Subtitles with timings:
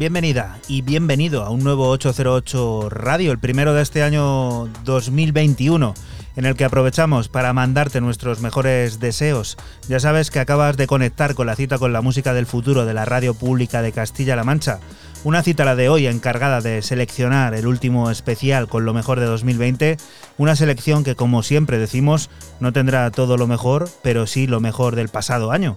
[0.00, 5.92] Bienvenida y bienvenido a un nuevo 808 Radio, el primero de este año 2021,
[6.36, 9.58] en el que aprovechamos para mandarte nuestros mejores deseos.
[9.90, 12.94] Ya sabes que acabas de conectar con la cita con la música del futuro de
[12.94, 14.80] la radio pública de Castilla-La Mancha.
[15.22, 19.26] Una cita la de hoy encargada de seleccionar el último especial con lo mejor de
[19.26, 19.98] 2020,
[20.38, 24.96] una selección que como siempre decimos no tendrá todo lo mejor, pero sí lo mejor
[24.96, 25.76] del pasado año.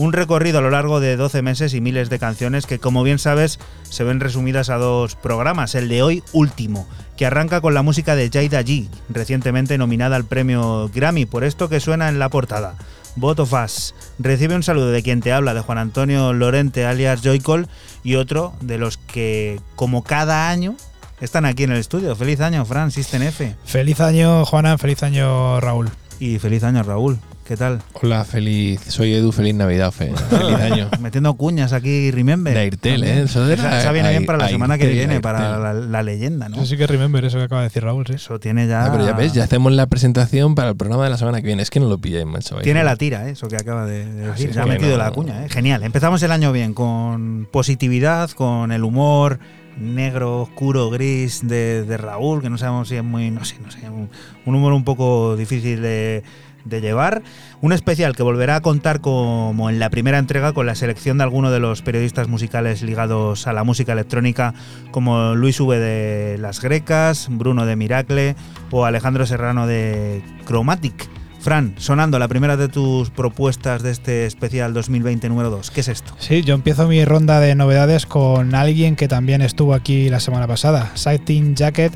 [0.00, 3.18] Un recorrido a lo largo de 12 meses y miles de canciones que, como bien
[3.18, 5.74] sabes, se ven resumidas a dos programas.
[5.74, 6.88] El de hoy, último,
[7.18, 11.68] que arranca con la música de Jada G, recientemente nominada al premio Grammy por esto
[11.68, 12.76] que suena en la portada.
[13.16, 13.94] Both of Us.
[14.18, 17.68] Recibe un saludo de quien te habla, de Juan Antonio Lorente, alias Joycol,
[18.02, 20.76] y otro de los que, como cada año,
[21.20, 22.16] están aquí en el estudio.
[22.16, 23.54] Feliz año, Fran, System F.
[23.66, 25.90] Feliz año, Juana, feliz año, Raúl.
[26.18, 27.18] Y feliz año, Raúl.
[27.50, 27.82] ¿Qué tal?
[27.94, 28.80] Hola, feliz.
[28.86, 30.88] Soy Edu, feliz Navidad, fe- feliz año.
[31.00, 32.54] Metiendo cuñas aquí, remember.
[32.54, 33.18] De Airtel, También.
[33.18, 33.22] ¿eh?
[33.22, 36.02] Eso de la- esa viene bien para la semana que Airtel, viene, para la, la
[36.04, 36.54] leyenda, ¿no?
[36.58, 38.12] Eso sí que remember, eso que acaba de decir Raúl, sí.
[38.12, 38.84] Eso tiene ya.
[38.86, 41.48] Ah, pero ya ves, ya hacemos la presentación para el programa de la semana que
[41.48, 41.60] viene.
[41.62, 42.56] Es que no lo pilláis, macho.
[42.58, 43.32] Tiene la tira, ¿eh?
[43.32, 44.50] eso que acaba de de Ah, decir.
[44.50, 45.48] sí, ya ha metido no, la cuña, ¿eh?
[45.48, 45.82] Genial.
[45.82, 49.40] Empezamos el año bien, con positividad, con el humor
[49.76, 53.70] negro, oscuro, gris de, de Raúl, que no sabemos si es muy, no sé, no
[53.72, 54.08] sé, un,
[54.46, 56.22] un humor un poco difícil de,
[56.64, 57.22] de llevar.
[57.60, 61.24] Un especial que volverá a contar como en la primera entrega con la selección de
[61.24, 64.54] algunos de los periodistas musicales ligados a la música electrónica,
[64.90, 68.36] como Luis V de Las Grecas, Bruno de Miracle
[68.70, 71.08] o Alejandro Serrano de Chromatic.
[71.40, 75.70] Fran, sonando la primera de tus propuestas de este especial 2020 número 2.
[75.70, 76.12] ¿Qué es esto?
[76.18, 80.46] Sí, yo empiezo mi ronda de novedades con alguien que también estuvo aquí la semana
[80.46, 80.90] pasada.
[80.94, 81.94] Sighting Jacket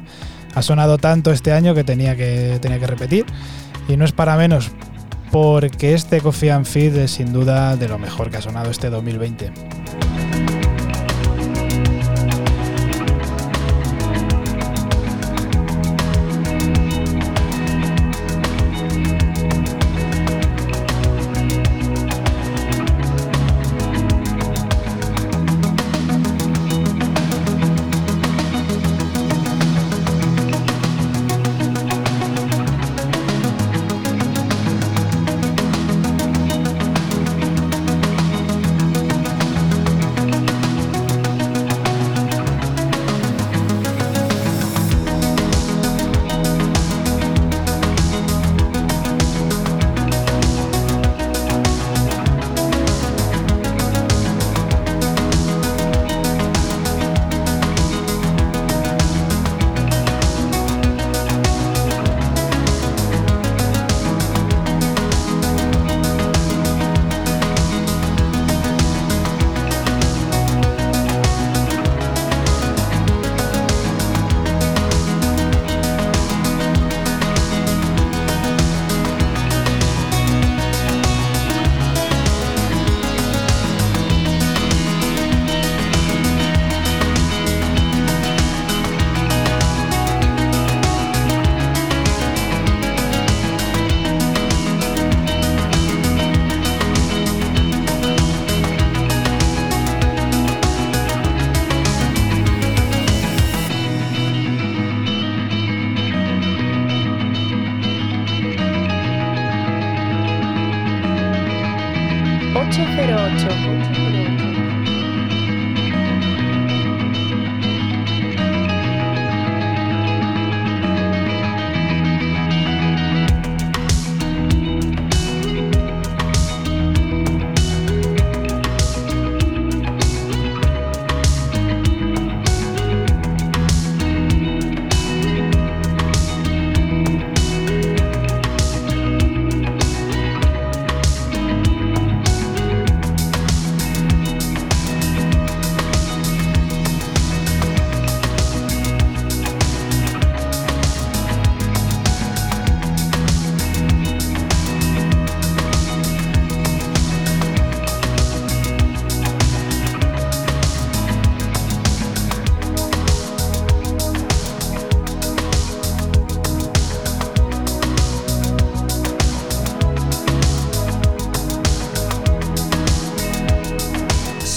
[0.55, 3.27] ha sonado tanto este año que tenía que, tenía que repetir.
[3.89, 4.71] Y no es para menos,
[5.31, 8.91] porque este Coffee and Feed es sin duda de lo mejor que ha sonado este
[8.91, 9.53] 2020.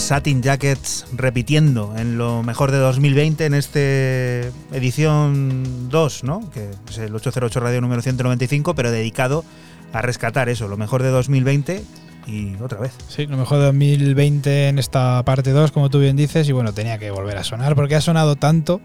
[0.07, 6.49] Satin Jackets repitiendo en lo mejor de 2020 en este edición 2, ¿no?
[6.51, 9.43] Que es el 808 Radio número 195, pero dedicado
[9.91, 11.83] a rescatar eso, lo mejor de 2020
[12.25, 12.93] y otra vez.
[13.09, 16.71] Sí, lo mejor de 2020 en esta parte 2, como tú bien dices, y bueno,
[16.71, 18.79] tenía que volver a sonar porque ha sonado tanto,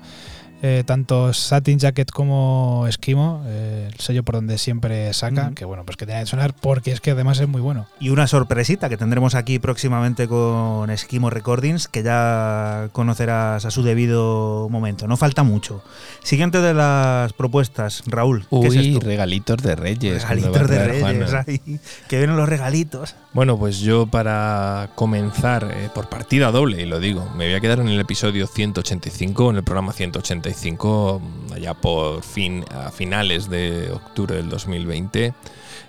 [0.61, 5.85] eh, tanto Satin Jacket como Esquimo, eh, el sello por donde siempre saca, que bueno,
[5.85, 7.87] pues que tenía que sonar porque es que además es muy bueno.
[8.01, 13.83] Y una sorpresita que tendremos aquí próximamente con Esquimo Recordings, que ya conocerás a su
[13.83, 15.07] debido momento.
[15.07, 15.83] No falta mucho.
[16.23, 18.47] Siguiente de las propuestas, Raúl.
[18.49, 19.01] ¿Qué es Uy, esto?
[19.01, 20.23] regalitos de Reyes.
[20.23, 21.35] regalitos de Reyes.
[21.35, 21.61] Ahí,
[22.09, 23.15] que vienen los regalitos.
[23.33, 27.61] Bueno, pues yo para comenzar eh, por partida doble, y lo digo, me voy a
[27.61, 33.49] quedar en el episodio 185, en el programa 185, mm, allá por fin, a finales
[33.49, 35.33] de octubre del 2020.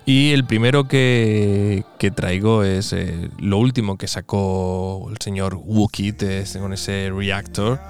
[0.06, 1.84] Y el primero que,
[2.14, 6.22] traigo es eh, lo último que sacó el señor Wookit
[6.60, 7.80] con ese Reactor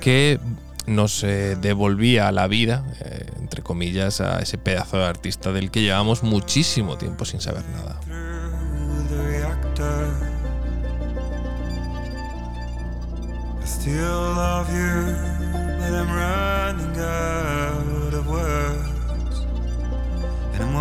[0.00, 0.38] que
[0.86, 5.70] nos eh, devolvía a la vida, eh, entre comillas, a ese pedazo de artista del
[5.70, 8.00] que llevamos muchísimo tiempo sin saber nada.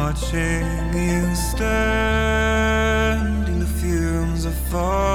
[0.08, 1.68] Watching you stand
[3.50, 5.07] in the fumes of phosphorus.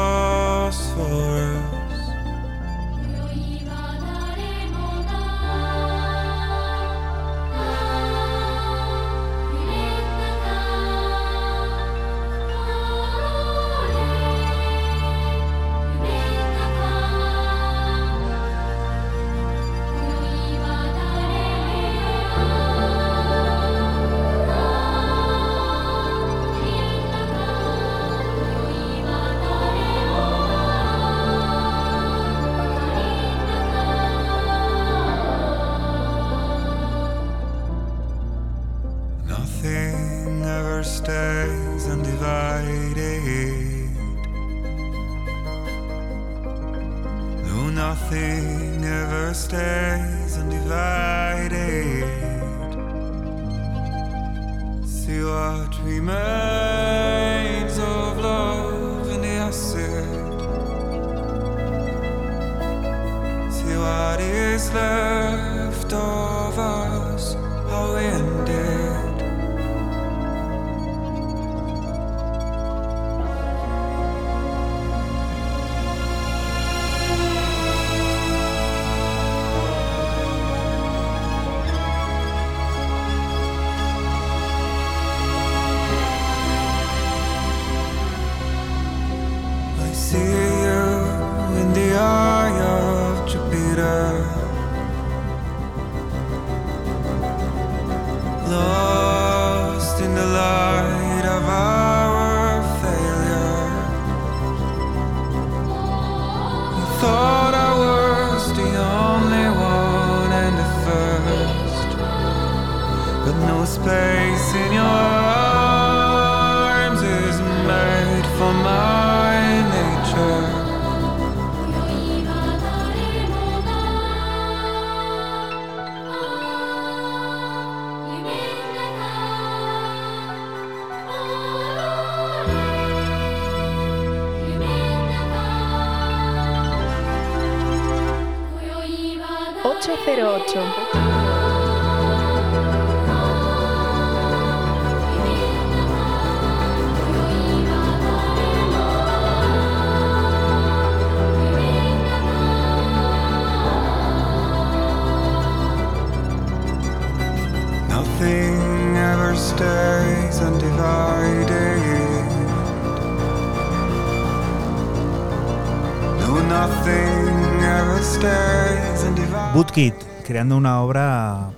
[170.33, 171.51] Creando una obra.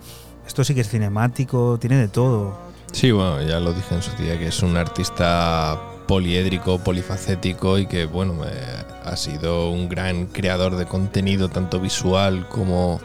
[0.45, 2.59] Esto sí que es cinemático, tiene de todo.
[2.91, 7.87] Sí, bueno, ya lo dije en su día, que es un artista poliédrico, polifacético y
[7.87, 13.01] que, bueno, eh, ha sido un gran creador de contenido, tanto visual como,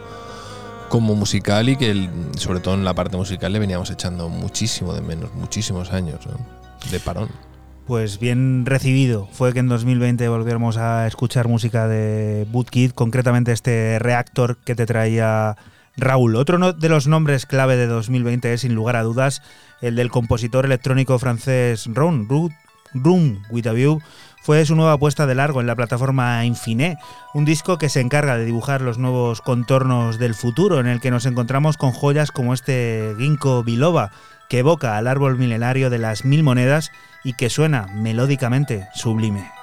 [0.88, 5.02] como musical y que, sobre todo en la parte musical, le veníamos echando muchísimo de
[5.02, 6.18] menos, muchísimos años
[6.90, 7.28] de parón.
[7.90, 9.28] Pues bien recibido.
[9.32, 14.86] Fue que en 2020 volviéramos a escuchar música de Bootkit, concretamente este Reactor que te
[14.86, 15.56] traía
[15.96, 16.36] Raúl.
[16.36, 19.42] Otro de los nombres clave de 2020 es, sin lugar a dudas,
[19.80, 22.28] el del compositor electrónico francés Ron,
[22.94, 24.00] Room with a View
[24.40, 26.96] fue su nueva puesta de largo en la plataforma Infine,
[27.34, 31.10] un disco que se encarga de dibujar los nuevos contornos del futuro, en el que
[31.10, 34.12] nos encontramos con joyas como este Ginkgo biloba,
[34.50, 36.90] que evoca al árbol milenario de las mil monedas
[37.22, 39.59] y que suena melódicamente sublime.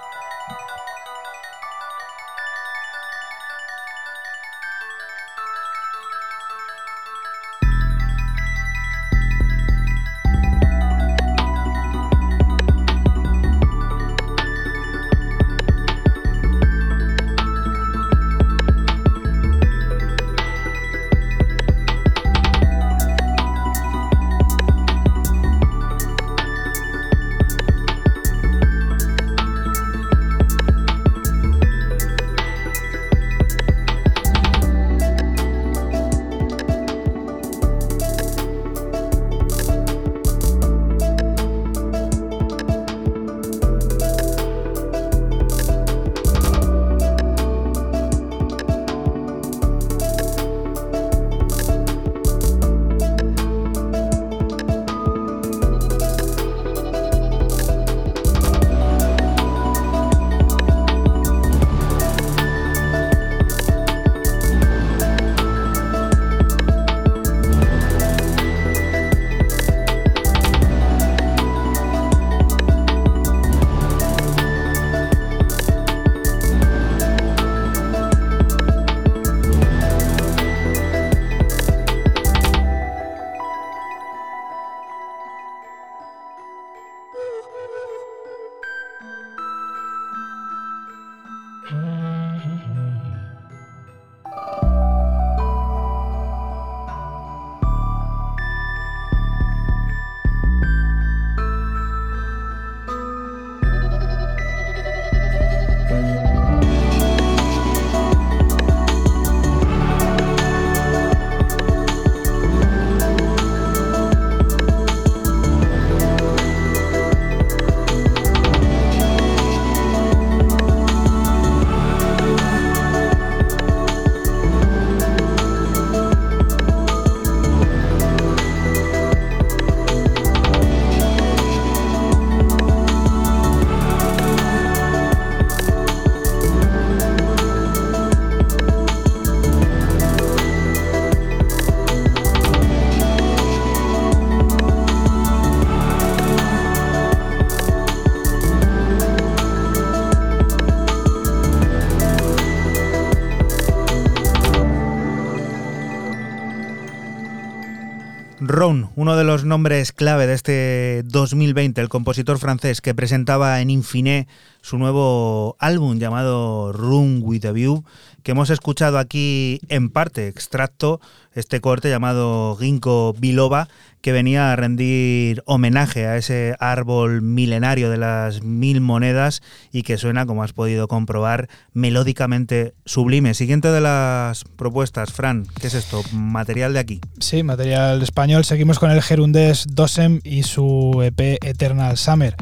[159.67, 164.29] Nombres clave de este 2020, el compositor francés que presentaba en Infine
[164.61, 167.83] su nuevo álbum llamado Room with a View,
[168.27, 170.99] que hemos escuchado aquí en parte, extracto,
[171.33, 173.69] este corte llamado Ginkgo biloba,
[174.01, 179.97] que venía a rendir homenaje a ese árbol milenario de las mil monedas y que
[179.97, 183.33] suena, como has podido comprobar, melódicamente sublime.
[183.33, 186.03] Siguiente de las propuestas, Fran, ¿qué es esto?
[186.11, 186.99] ¿Material de aquí?
[187.19, 188.43] Sí, material español.
[188.43, 192.35] Seguimos con el gerundés Dosem y su EP Eternal Summer,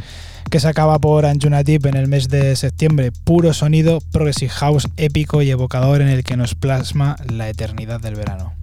[0.49, 3.11] que se acaba por Anjunatip en el mes de septiembre.
[3.11, 8.15] Puro sonido, progressive house épico y evocador en el que nos plasma la eternidad del
[8.15, 8.53] verano.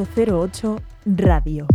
[0.00, 1.66] 808 Radio.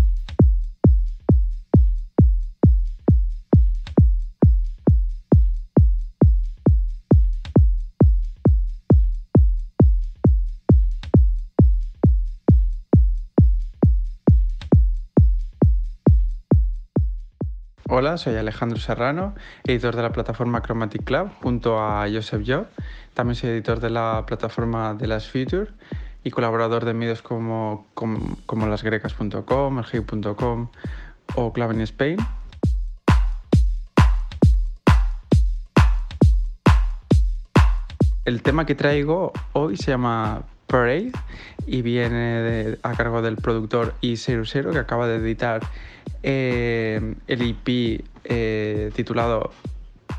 [17.88, 19.36] Hola, soy Alejandro Serrano,
[19.66, 22.66] editor de la plataforma Chromatic Club junto a Joseph Job.
[23.14, 25.68] También soy editor de la plataforma de las Future
[26.26, 30.68] y colaborador de medios como, como, como lasgrecas.com, elgey.com
[31.36, 32.18] o Club in Spain.
[38.26, 41.12] El tema que traigo hoy se llama Parade
[41.68, 45.62] y viene a cargo del productor E00 que acaba de editar
[46.24, 49.52] eh, el EP eh, titulado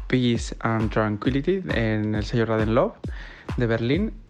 [0.07, 2.95] Peace and Tranquility en el sello Raden Love
[3.57, 4.26] de Berlín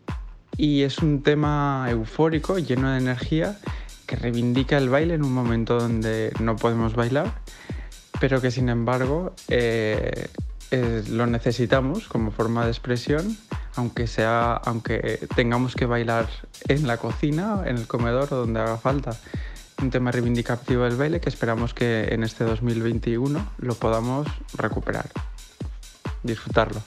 [0.57, 3.59] y es un tema eufórico, lleno de energía
[4.07, 7.35] que reivindica el baile en un momento donde no podemos bailar
[8.21, 10.29] pero que sin embargo eh,
[10.71, 13.37] eh, lo necesitamos como forma de expresión
[13.75, 16.29] aunque sea aunque tengamos que bailar
[16.69, 19.16] en la cocina en el comedor o donde haga falta.
[19.83, 25.11] Un tema reivindicativo del baile que esperamos que en este 2021 lo podamos recuperar
[26.23, 26.81] disfrutarlo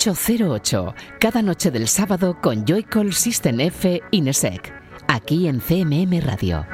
[0.00, 4.72] 808, cada noche del sábado con Joycall System F Inesec,
[5.08, 6.64] aquí en CMM Radio.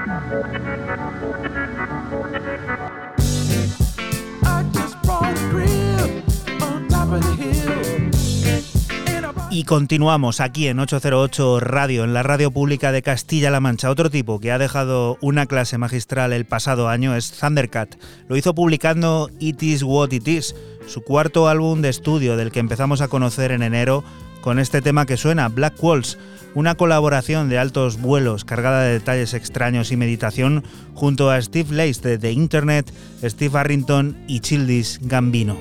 [9.56, 13.90] Y continuamos aquí en 808 Radio, en la radio pública de Castilla-La Mancha.
[13.90, 17.96] Otro tipo que ha dejado una clase magistral el pasado año es Thundercat.
[18.28, 20.54] Lo hizo publicando It Is What It Is,
[20.86, 24.04] su cuarto álbum de estudio del que empezamos a conocer en enero
[24.40, 26.18] con este tema que suena, Black Walls,
[26.54, 32.00] una colaboración de altos vuelos cargada de detalles extraños y meditación junto a Steve Lace
[32.00, 35.56] de The Internet, Steve Harrington y Childish Gambino.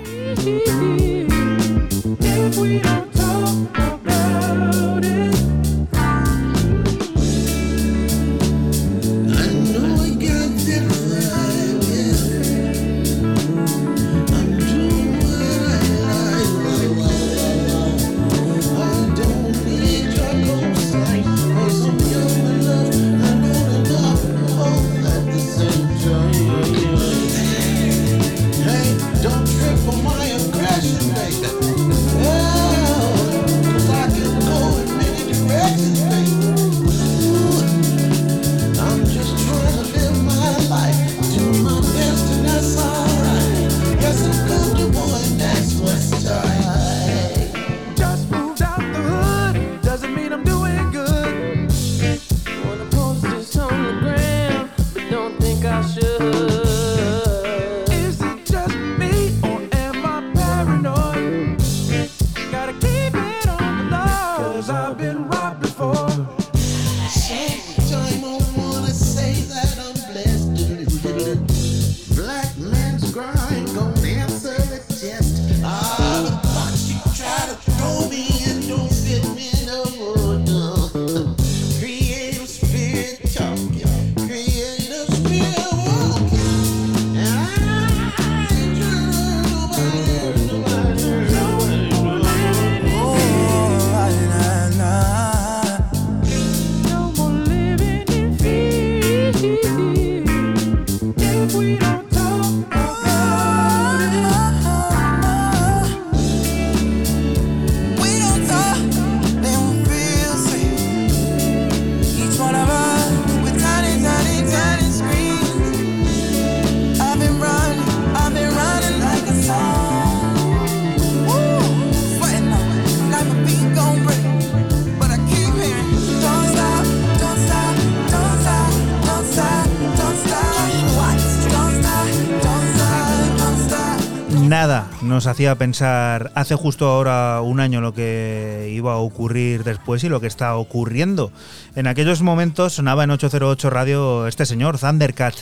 [135.36, 140.22] Hacía pensar hace justo ahora un año lo que iba a ocurrir después y lo
[140.22, 141.30] que está ocurriendo.
[141.76, 145.36] En aquellos momentos sonaba en 808 Radio este señor, Thundercat,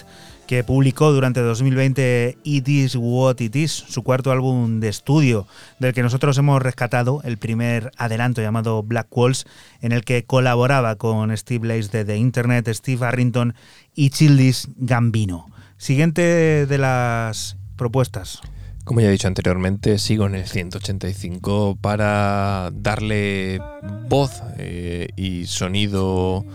[0.47, 5.45] que publicó durante 2020 It Is What It Is, su cuarto álbum de estudio,
[5.77, 9.45] del que nosotros hemos rescatado el primer adelanto llamado Black Walls,
[9.79, 13.53] en el que colaboraba con Steve Lace de The Internet, Steve Harrington
[13.93, 15.51] y Childish Gambino.
[15.77, 18.41] Siguiente de las propuestas.
[18.83, 23.61] Como ya he dicho anteriormente, sigo en el 185 para darle
[24.09, 26.45] voz eh, y sonido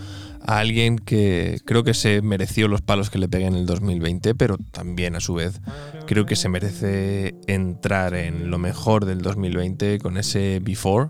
[0.42, 4.34] a alguien que creo que se mereció los palos que le pegué en el 2020,
[4.34, 5.62] pero también a su vez
[6.06, 11.08] creo que se merece entrar en lo mejor del 2020 con ese Before,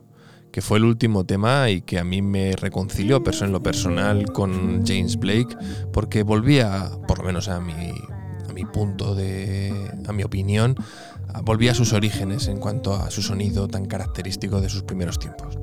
[0.53, 4.87] que fue el último tema y que a mí me reconcilió en lo personal con
[4.87, 5.57] James Blake,
[5.93, 7.93] porque volvía, por lo menos a mi,
[8.59, 9.73] mi punto de.
[10.09, 10.75] a mi opinión,
[11.33, 15.19] a- volvía a sus orígenes en cuanto a su sonido tan característico de sus primeros
[15.19, 15.57] tiempos.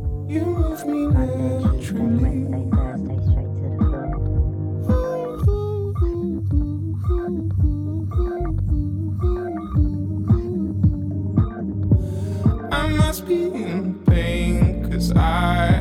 [15.17, 15.74] I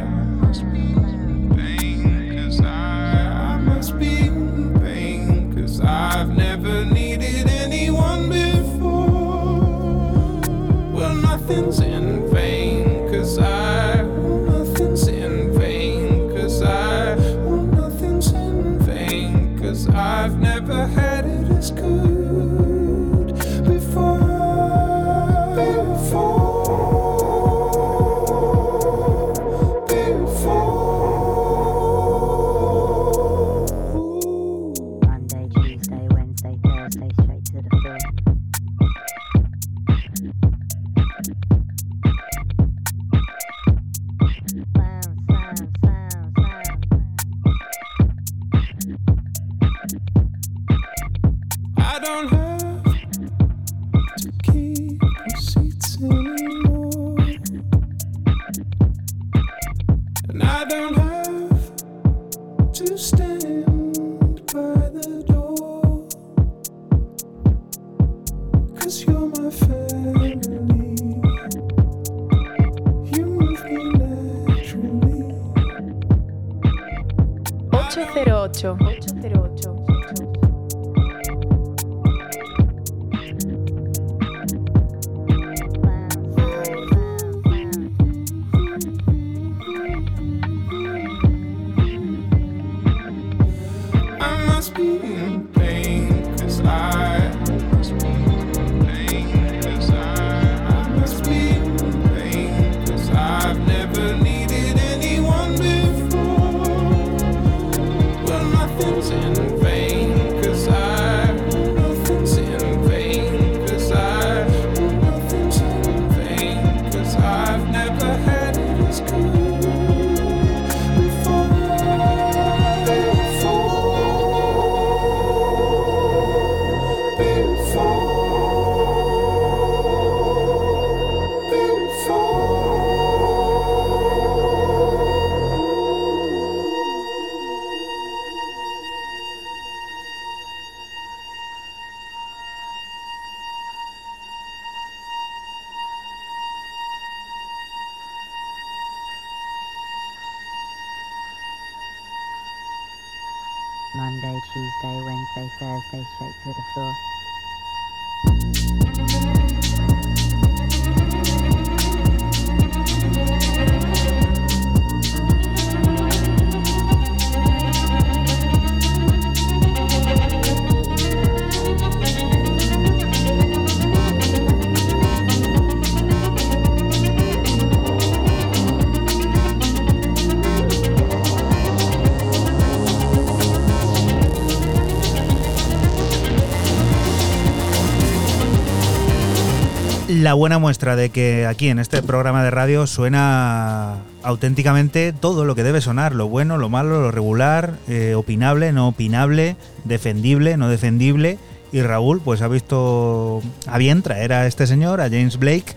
[190.25, 195.55] La buena muestra de que aquí en este programa de radio suena auténticamente todo lo
[195.55, 200.70] que debe sonar, lo bueno, lo malo, lo regular, eh, opinable, no opinable, defendible, no
[200.70, 201.37] defendible.
[201.72, 205.75] Y Raúl pues ha visto a bien traer a este señor, a James Blake,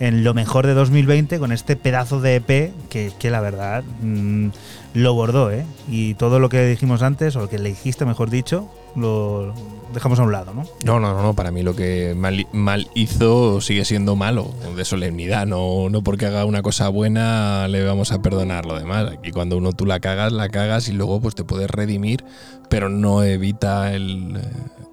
[0.00, 4.48] en lo mejor de 2020 con este pedazo de EP que, que la verdad mm,
[4.94, 5.64] lo bordó, ¿eh?
[5.90, 9.54] Y todo lo que dijimos antes, o lo que le dijiste mejor dicho, lo
[9.92, 10.64] dejamos a un lado, ¿no?
[10.84, 15.88] No, no, no, para mí lo que mal, hizo sigue siendo malo, de solemnidad, no,
[15.90, 19.12] no porque haga una cosa buena le vamos a perdonar lo demás.
[19.12, 22.24] Aquí cuando uno tú la cagas, la cagas y luego pues te puedes redimir,
[22.70, 24.40] pero no evita el,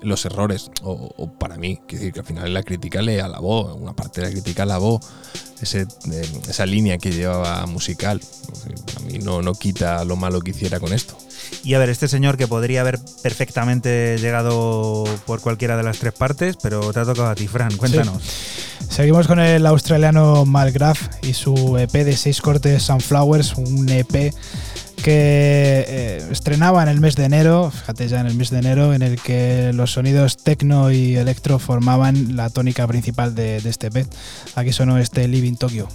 [0.04, 0.72] los errores.
[0.82, 4.22] O, o para mí, quiero decir que al final la crítica le alabó, una parte
[4.22, 5.00] de la crítica alabó
[5.62, 5.82] ese,
[6.12, 8.22] eh, esa línea que llevaba musical.
[8.98, 11.18] A mí no, no quita lo malo que hiciera con esto.
[11.64, 16.14] Y a ver, este señor que podría haber perfectamente llegado por cualquiera de las tres
[16.14, 18.22] partes, pero te ha tocado a ti, Fran, cuéntanos.
[18.90, 24.34] Seguimos con el australiano Malgraf y su EP de seis cortes Sunflowers, un EP
[25.04, 28.94] que eh, estrenaba en el mes de enero, fíjate ya en el mes de enero,
[28.94, 34.08] en el que los sonidos techno y electro formaban la tónica principal de, este EP.
[34.56, 35.90] Aquí sonó este Living Tokyo.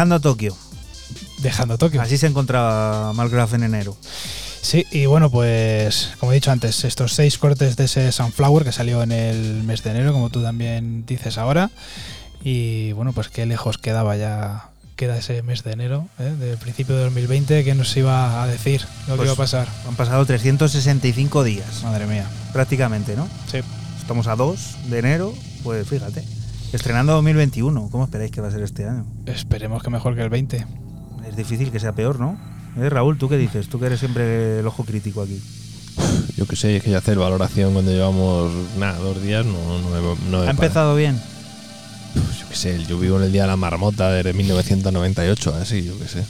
[0.00, 0.56] Dejando Tokio.
[1.42, 2.00] Dejando Tokio.
[2.00, 3.94] Así se encontraba Malgraf en enero.
[4.62, 8.72] Sí, y bueno, pues como he dicho antes, estos seis cortes de ese Sunflower que
[8.72, 11.70] salió en el mes de enero, como tú también dices ahora.
[12.42, 16.32] Y bueno, pues qué lejos quedaba ya, queda ese mes de enero, ¿eh?
[16.40, 19.68] del principio de 2020, que nos iba a decir lo que Pues iba a pasar.
[19.86, 22.24] Han pasado 365 días, Madre mía.
[22.54, 23.28] prácticamente, ¿no?
[23.52, 23.58] Sí.
[24.00, 26.24] Estamos a 2 de enero, pues fíjate.
[26.72, 29.04] Estrenando 2021, ¿cómo esperáis que va a ser este año?
[29.26, 30.66] Esperemos que mejor que el 20.
[31.28, 32.38] Es difícil que sea peor, ¿no?
[32.76, 33.68] Eh, Raúl, ¿tú qué dices?
[33.68, 35.40] Tú que eres siempre el ojo crítico aquí.
[36.36, 39.90] Yo que sé, es que ya hacer valoración cuando llevamos nada, dos días, no, no,
[39.90, 40.50] me- no me ¿Ha para.
[40.50, 41.20] empezado bien?
[42.14, 45.98] Yo qué sé, yo vivo en el día de la marmota de 1998, así, yo
[45.98, 46.24] qué sé.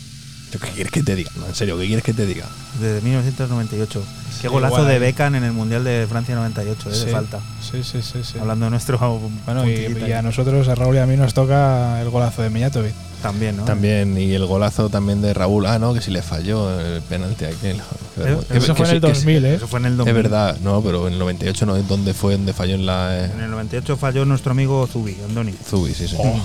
[0.52, 1.30] ¿Yo ¿Qué quieres que te diga?
[1.38, 2.46] No, en serio, ¿qué quieres que te diga?
[2.80, 4.02] Desde 1998.
[4.32, 4.98] Sí, Qué golazo igual de.
[4.98, 7.04] Beckham en el Mundial de Francia 98, eh, Sí.
[7.06, 7.38] de falta.
[7.60, 8.20] Sí, sí, sí.
[8.24, 8.38] sí.
[8.40, 8.98] Hablando de nuestro.
[9.46, 12.50] Bueno, y, y a nosotros, a Raúl y a mí, nos toca el golazo de
[12.50, 12.92] Mijatovic.
[13.22, 13.64] También, ¿no?
[13.64, 15.66] También, y el golazo también de Raúl.
[15.66, 17.80] Ah, no, que si le falló el penalti aquel.
[18.16, 19.20] Que- Eso que fue en el que sí.
[19.20, 19.54] 2000, ¿eh?
[19.56, 20.16] Eso fue en el 2000.
[20.16, 23.30] Es verdad, no, pero en el 98 no, ¿dónde fue donde falló en la eh,
[23.34, 25.52] En el 98 falló nuestro amigo Zubi, Andoni.
[25.68, 25.92] Zubi?
[25.94, 26.16] Sí, sí.
[26.18, 26.40] Oh.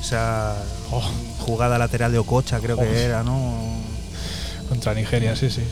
[0.00, 0.54] Esa
[0.90, 1.02] Oh.
[1.40, 2.80] jugada lateral de Ococha, creo Oh.
[2.80, 3.52] que era, ¿no?
[4.68, 5.62] Contra Nigeria, sí, sí.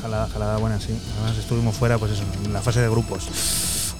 [0.00, 0.96] Jalada, jalada buena, sí.
[1.18, 3.28] Además estuvimos fuera, pues eso, en la fase de grupos.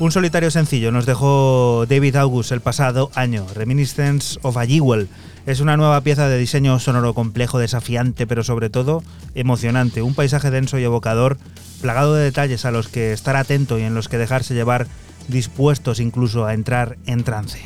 [0.00, 5.08] Un solitario sencillo nos dejó David August el pasado año, Reminiscence of a Jewel.
[5.46, 9.04] Es una nueva pieza de diseño sonoro complejo, desafiante, pero sobre todo
[9.36, 10.02] emocionante.
[10.02, 11.38] Un paisaje denso y evocador,
[11.80, 14.88] plagado de detalles a los que estar atento y en los que dejarse llevar,
[15.28, 17.60] dispuestos incluso a entrar en trance.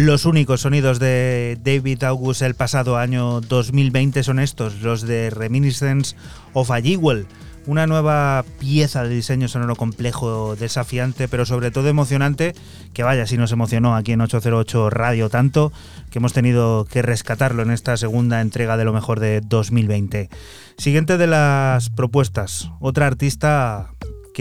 [0.00, 6.16] Los únicos sonidos de David August el pasado año 2020 son estos, los de Reminiscence
[6.54, 7.26] of a Jewel,
[7.66, 12.54] una nueva pieza de diseño sonoro complejo, desafiante, pero sobre todo emocionante,
[12.94, 15.70] que vaya si nos emocionó aquí en 808 Radio tanto,
[16.10, 20.30] que hemos tenido que rescatarlo en esta segunda entrega de lo mejor de 2020.
[20.78, 23.90] Siguiente de las propuestas, otra artista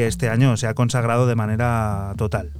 [0.07, 2.51] este año se ha consagrado de manera total.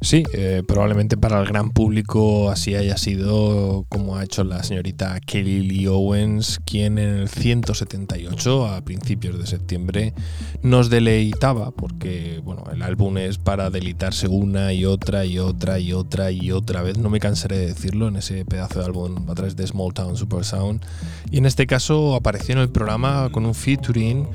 [0.00, 5.18] Sí, eh, probablemente para el gran público así haya sido como ha hecho la señorita
[5.20, 10.14] Kelly Lee Owens, quien en el 178, a principios de septiembre,
[10.62, 15.92] nos deleitaba, porque bueno, el álbum es para deleitarse una y otra y otra y
[15.92, 19.34] otra y otra vez, no me cansaré de decirlo, en ese pedazo de álbum a
[19.34, 20.82] través de Small Town Super Sound.
[21.30, 24.28] Y en este caso apareció en el programa con un featuring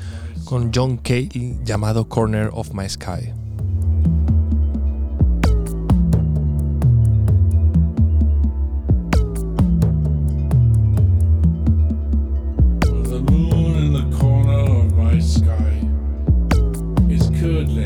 [0.50, 3.32] con John Kay llamado Corner of My Sky.
[12.82, 15.88] The moon in the corner of my sky
[17.12, 17.79] is curdling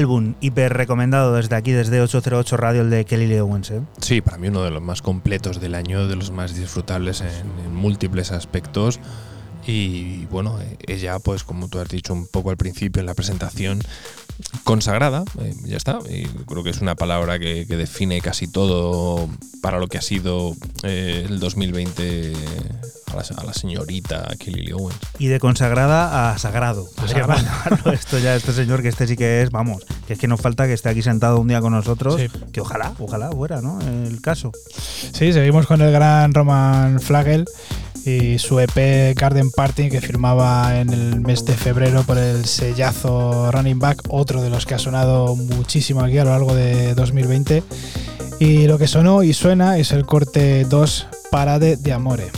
[0.00, 3.70] Álbum hiper recomendado desde aquí, desde 808 Radio, el de Kelly Lee Owens.
[3.70, 3.82] ¿eh?
[4.00, 7.28] Sí, para mí uno de los más completos del año, de los más disfrutables en,
[7.66, 8.98] en múltiples aspectos.
[9.66, 13.80] Y bueno, ella, pues como tú has dicho un poco al principio en la presentación,
[14.64, 15.98] consagrada, eh, ya está.
[16.08, 19.28] Y creo que es una palabra que, que define casi todo
[19.60, 22.32] para lo que ha sido eh, el 2020
[23.12, 24.98] a la, a la señorita Kelly Lee Owens.
[25.18, 26.88] Y de consagrada a sagrado.
[27.92, 30.66] Esto ya, este señor, que este sí que es, vamos, que es que nos falta
[30.66, 32.16] que esté aquí sentado un día con nosotros.
[32.16, 32.28] Sí.
[32.52, 33.80] Que ojalá, ojalá fuera, ¿no?
[33.80, 34.52] El caso.
[35.12, 37.46] Sí, seguimos con el gran Roman Flagel
[38.04, 43.50] y su EP Garden Party que firmaba en el mes de febrero por el sellazo
[43.52, 47.62] Running Back, otro de los que ha sonado muchísimo aquí a lo largo de 2020.
[48.38, 52.30] Y lo que sonó y suena es el corte 2 Parade de Amore.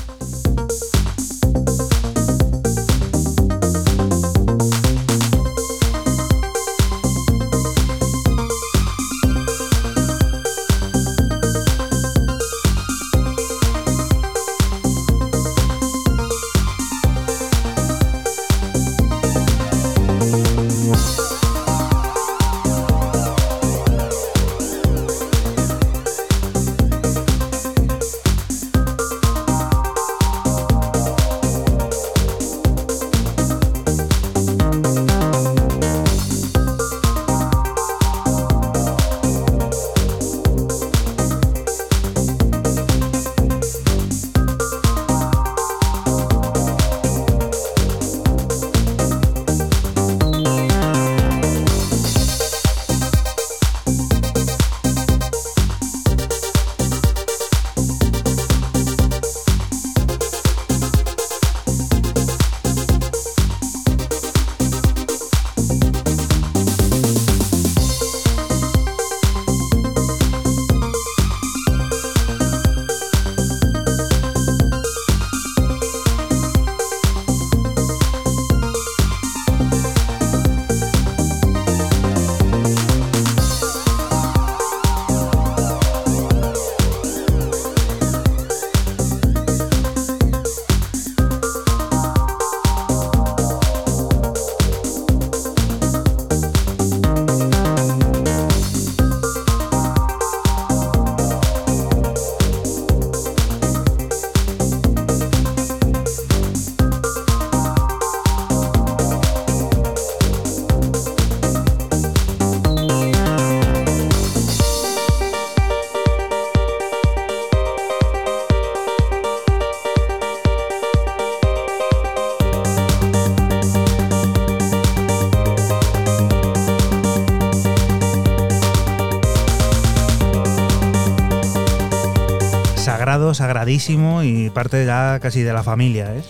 [134.23, 136.23] Y parte ya casi de la familia, ¿eh?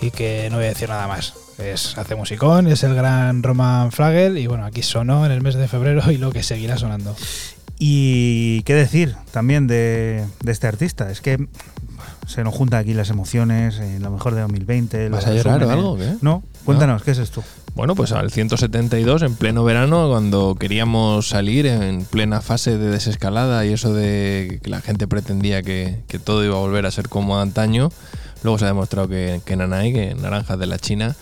[0.00, 1.34] Y que no voy a decir nada más.
[1.58, 5.54] Es, hace musicón, es el gran Roman Flagel y bueno, aquí sonó en el mes
[5.54, 7.14] de febrero y lo que seguirá sonando.
[7.78, 11.46] Y qué decir también de, de este artista, es que
[12.26, 15.08] se nos juntan aquí las emociones, eh, lo mejor de 2020.
[15.08, 16.14] ¿Vas a llorar o algo, qué?
[16.20, 17.44] No, cuéntanos, ¿qué es esto?
[17.74, 23.64] Bueno, pues al 172, en pleno verano, cuando queríamos salir en plena fase de desescalada
[23.64, 27.08] y eso de que la gente pretendía que, que todo iba a volver a ser
[27.08, 27.90] como antaño,
[28.42, 31.16] luego se ha demostrado que, que Nanay, que naranjas de la China.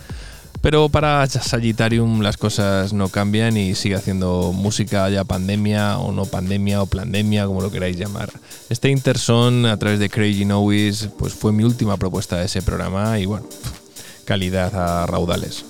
[0.60, 6.26] Pero para Sagittarium las cosas no cambian y sigue haciendo música ya pandemia o no
[6.26, 8.30] pandemia o plandemia, como lo queráis llamar.
[8.68, 13.18] Este Interson a través de Crazy Noise pues fue mi última propuesta de ese programa
[13.20, 13.46] y bueno,
[14.26, 15.64] calidad a raudales.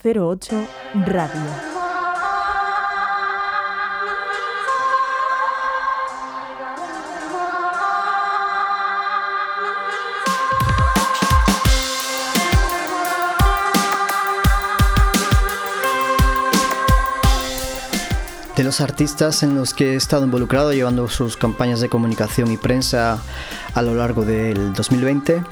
[0.00, 0.68] ...808
[1.06, 1.40] Radio.
[18.54, 22.56] De los artistas en los que he estado involucrado llevando sus campañas de comunicación y
[22.56, 23.20] prensa
[23.74, 25.42] a lo largo del 2020,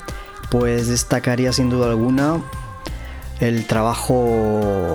[0.50, 2.40] pues destacaría sin duda alguna
[3.40, 4.94] el trabajo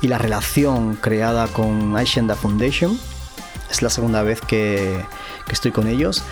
[0.00, 2.98] y la relación creada con Aishenda Foundation.
[3.70, 5.04] Es la segunda vez que,
[5.50, 6.22] estoy con ellos.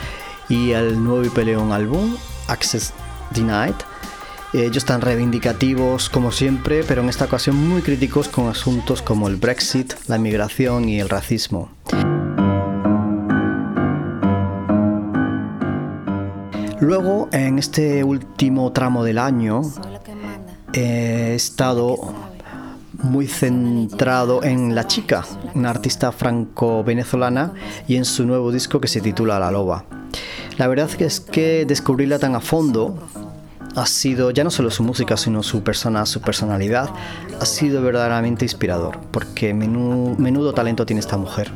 [0.49, 2.17] Y el nuevo y peleón álbum,
[2.49, 2.93] Access
[3.31, 3.75] Denied.
[4.53, 9.37] Ellos están reivindicativos como siempre, pero en esta ocasión muy críticos con asuntos como el
[9.37, 11.71] Brexit, la migración y el racismo.
[16.79, 19.63] Luego, en este último tramo del año,
[20.77, 21.97] he estado
[23.03, 25.25] muy centrado en La Chica,
[25.55, 27.53] una artista franco-venezolana,
[27.89, 29.85] y en su nuevo disco que se titula La Loba.
[30.59, 32.99] La verdad es que descubrirla tan a fondo
[33.75, 36.89] ha sido, ya no solo su música, sino su persona, su personalidad,
[37.39, 41.51] ha sido verdaderamente inspirador, porque menú- menudo talento tiene esta mujer.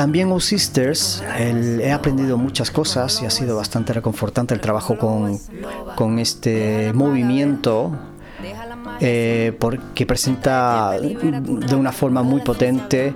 [0.00, 5.38] También O Sisters, he aprendido muchas cosas y ha sido bastante reconfortante el trabajo con,
[5.94, 7.92] con este movimiento
[8.98, 13.12] eh, porque presenta de una forma muy potente,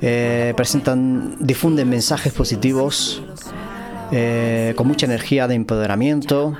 [0.00, 3.24] eh, presentan, difunden mensajes positivos
[4.12, 6.56] eh, con mucha energía de empoderamiento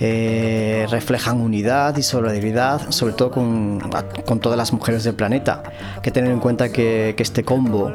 [0.00, 3.78] eh, reflejan unidad y solidaridad, sobre todo con,
[4.24, 5.62] con todas las mujeres del planeta.
[5.96, 7.92] Hay que tener en cuenta que, este combo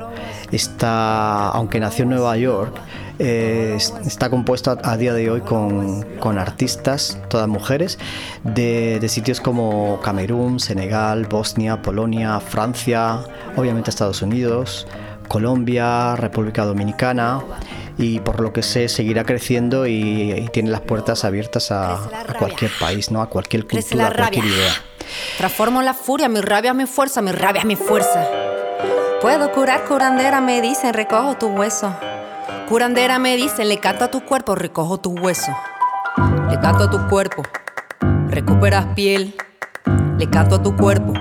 [0.51, 2.75] está, aunque nació en Nueva York,
[3.19, 7.99] eh, es- está compuesto a, a día de hoy con, con artistas, todas mujeres,
[8.43, 13.19] de, de sitios como Camerún, Senegal, Bosnia, Polonia, Francia,
[13.55, 14.87] obviamente Estados Unidos,
[15.27, 17.41] Colombia, República Dominicana
[18.01, 22.33] y por lo que sé seguirá creciendo y, y tiene las puertas abiertas a, a
[22.37, 23.21] cualquier país, ¿no?
[23.21, 24.71] a cualquier cultura, a cualquier idea.
[25.37, 28.27] Transformo la furia, mi rabia, mi fuerza, mi rabia, mi fuerza.
[29.21, 31.93] Puedo curar, curandera, me dicen, recojo tu hueso.
[32.67, 35.51] Curandera me dicen, le canto a tu cuerpo, recojo tu hueso.
[36.49, 37.43] Le canto a tu cuerpo,
[38.29, 39.35] recuperas piel.
[40.17, 41.13] Le canto a tu cuerpo,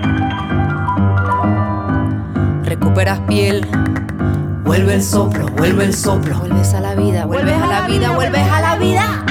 [2.63, 3.67] recuperas piel.
[4.71, 6.39] Vuelve el soplo, vuelve el soplo.
[6.39, 9.30] Vuelves a la vida, vuelves a la vida, vuelves a la vida.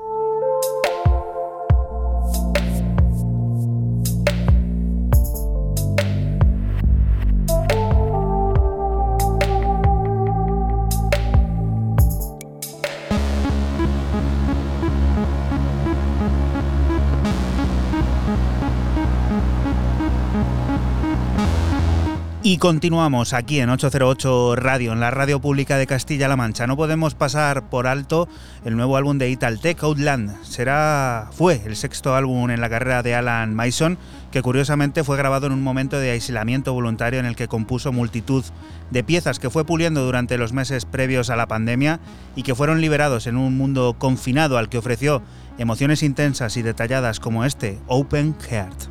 [22.43, 26.65] Y continuamos aquí en 808 Radio, en la radio pública de Castilla-La Mancha.
[26.65, 28.27] No podemos pasar por alto
[28.65, 30.43] el nuevo álbum de Italtec, Outland.
[30.43, 33.99] Será, fue el sexto álbum en la carrera de Alan Mason,
[34.31, 38.43] que curiosamente fue grabado en un momento de aislamiento voluntario en el que compuso multitud
[38.89, 41.99] de piezas que fue puliendo durante los meses previos a la pandemia
[42.35, 45.21] y que fueron liberados en un mundo confinado al que ofreció
[45.59, 48.89] emociones intensas y detalladas como este, Open Heart.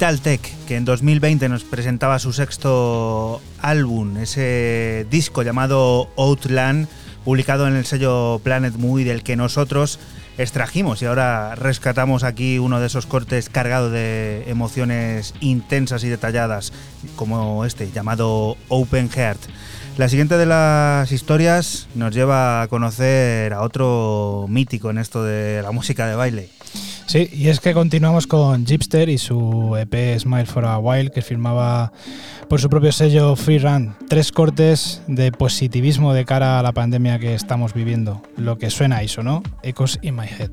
[0.00, 6.88] Tech, que en 2020 nos presentaba su sexto álbum, ese disco llamado Outland,
[7.22, 9.98] publicado en el sello Planet Movie, del que nosotros
[10.38, 16.72] extrajimos y ahora rescatamos aquí uno de esos cortes cargados de emociones intensas y detalladas,
[17.14, 19.40] como este, llamado Open Heart.
[19.98, 25.60] La siguiente de las historias nos lleva a conocer a otro mítico en esto de
[25.62, 26.48] la música de baile.
[27.10, 31.22] Sí, y es que continuamos con Gipster y su EP Smile for a While, que
[31.22, 31.92] firmaba
[32.48, 33.96] por su propio sello Free Run.
[34.08, 38.22] Tres cortes de positivismo de cara a la pandemia que estamos viviendo.
[38.36, 39.42] Lo que suena eso, ¿no?
[39.64, 40.52] Echoes in my head.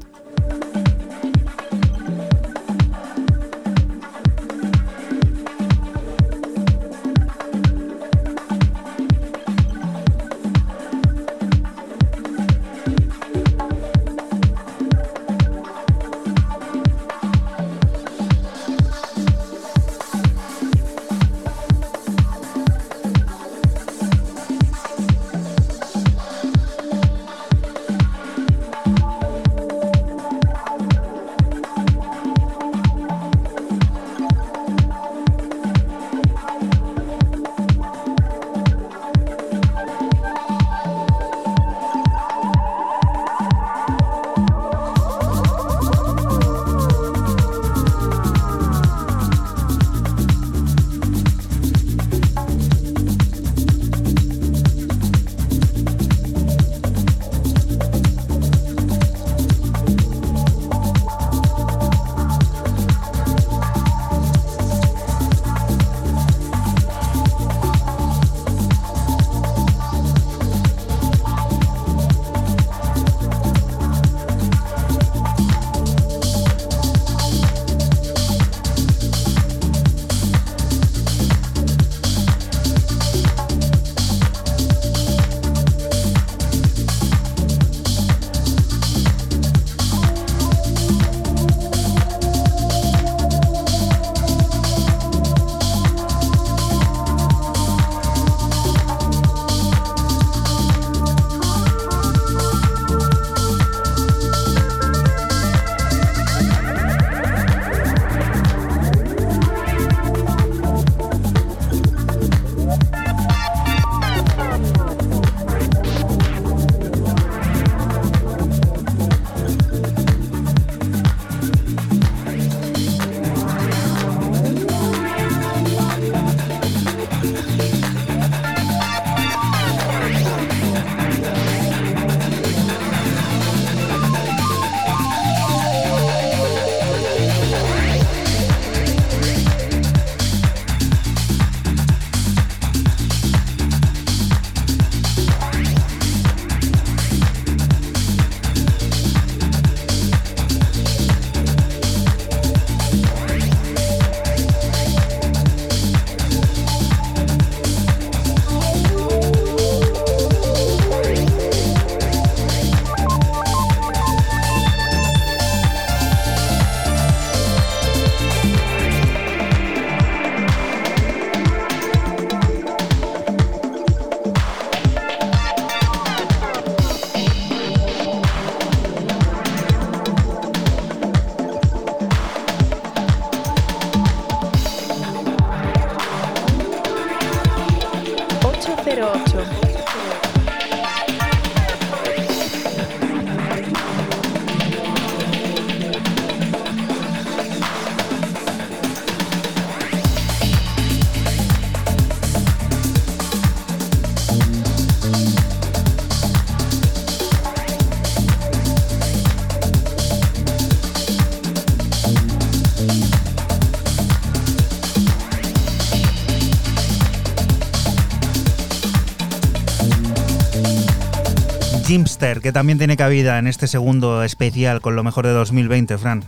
[222.27, 226.23] Jimster, que también tiene cabida en este segundo especial con lo mejor de 2020, Fran.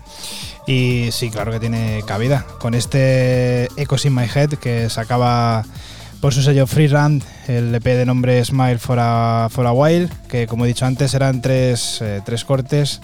[0.67, 2.45] Y sí, claro que tiene cabida.
[2.59, 5.63] Con este Echoes in My Head que sacaba
[6.21, 10.47] por su sello Freerun el EP de nombre Smile for a, for a While, que
[10.47, 13.01] como he dicho antes eran tres, eh, tres cortes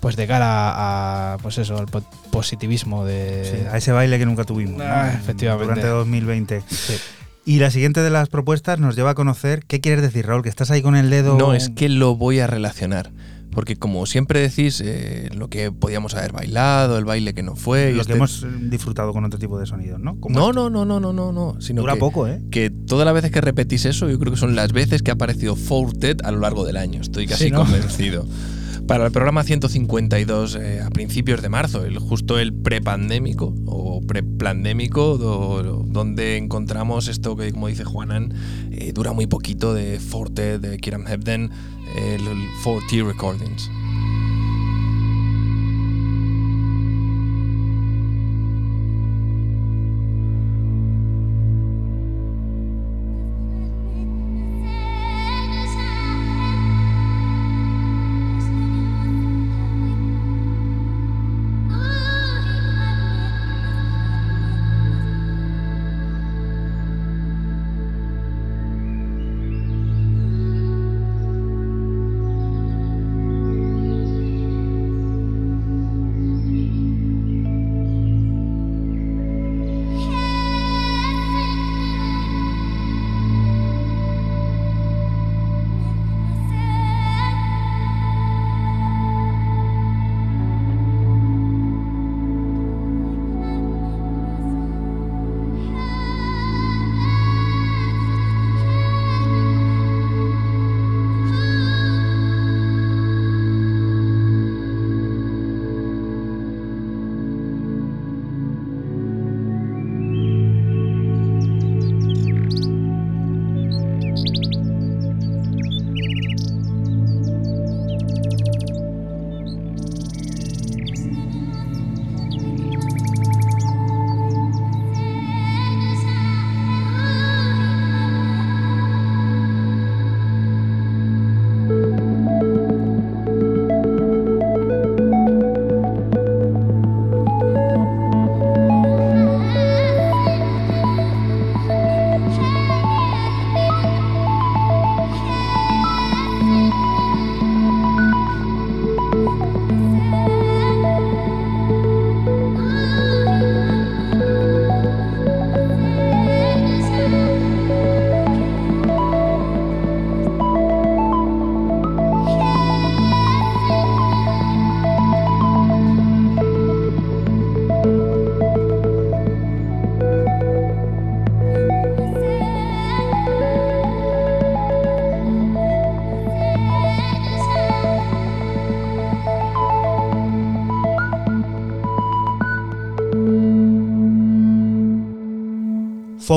[0.00, 2.02] pues de cara a, pues eso, al po-
[2.32, 3.44] positivismo de...
[3.62, 4.78] Sí, a ese baile que nunca tuvimos.
[4.78, 4.84] ¿no?
[4.84, 5.64] Ah, efectivamente.
[5.74, 6.62] Durante 2020.
[6.68, 6.94] Sí.
[7.44, 9.64] Y la siguiente de las propuestas nos lleva a conocer.
[9.66, 10.42] ¿Qué quieres decir, Raúl?
[10.42, 11.36] Que estás ahí con el dedo.
[11.36, 13.10] No, es que lo voy a relacionar.
[13.54, 17.90] porque como siempre decís, eh, lo que podíamos haber bailado, el baile que no fue.
[17.90, 20.18] y Lo este- que hemos eh, disfrutado con otro tipo de sonidos, ¿no?
[20.20, 20.54] Como No, este.
[20.56, 21.60] no, no, no, no, no, no.
[21.60, 22.40] Sino Dura que, poco, ¿eh?
[22.50, 25.14] Que todas las veces que repetís eso, yo creo que son las veces que ha
[25.14, 27.02] aparecido Fortet a lo largo del año.
[27.02, 27.58] Estoy casi Sí, ¿no?
[27.58, 28.24] convencido.
[28.86, 35.82] Para el programa 152 eh, a principios de marzo, justo el prepandémico o preplandémico, do-
[35.86, 38.34] donde encontramos esto que, como dice Juanan,
[38.70, 41.50] eh, dura muy poquito de Forte, de Kiram Hebden,
[41.96, 43.70] el, el 4T Recordings.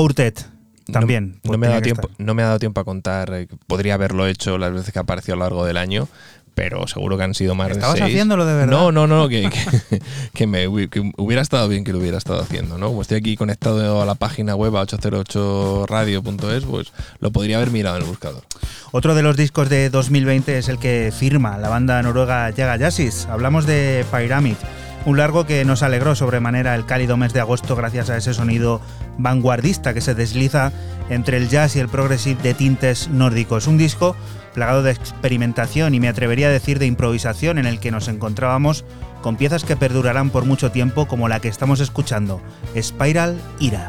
[0.00, 0.46] Fortet,
[0.92, 1.40] también.
[1.42, 3.32] No, pues no me ha dado tiempo, no me ha dado tiempo a contar.
[3.32, 6.06] eh, Podría haberlo hecho las veces que ha aparecido a lo largo del año,
[6.54, 8.10] pero seguro que han sido más de ¿Estabas seis.
[8.10, 8.70] haciéndolo de verdad?
[8.76, 10.00] No, no, no, que, que,
[10.34, 12.88] que me, que hubiera estado bien que lo hubiera estado haciendo, ¿no?
[12.88, 17.96] Como estoy aquí conectado a la página web a 808radio.es, pues lo podría haber mirado
[17.96, 18.42] en el buscador.
[18.92, 23.26] Otro de los discos de 2020 es el que firma la banda noruega Yaga Yassis.
[23.30, 24.56] Hablamos de Pyramid,
[25.06, 28.80] un largo que nos alegró sobremanera el cálido mes de agosto gracias a ese sonido
[29.18, 30.72] vanguardista que se desliza
[31.08, 33.68] entre el jazz y el progressive de tintes nórdicos.
[33.68, 34.16] Un disco
[34.52, 38.84] plagado de experimentación y me atrevería a decir de improvisación en el que nos encontrábamos
[39.22, 42.40] con piezas que perdurarán por mucho tiempo como la que estamos escuchando,
[42.76, 43.88] Spiral Ira.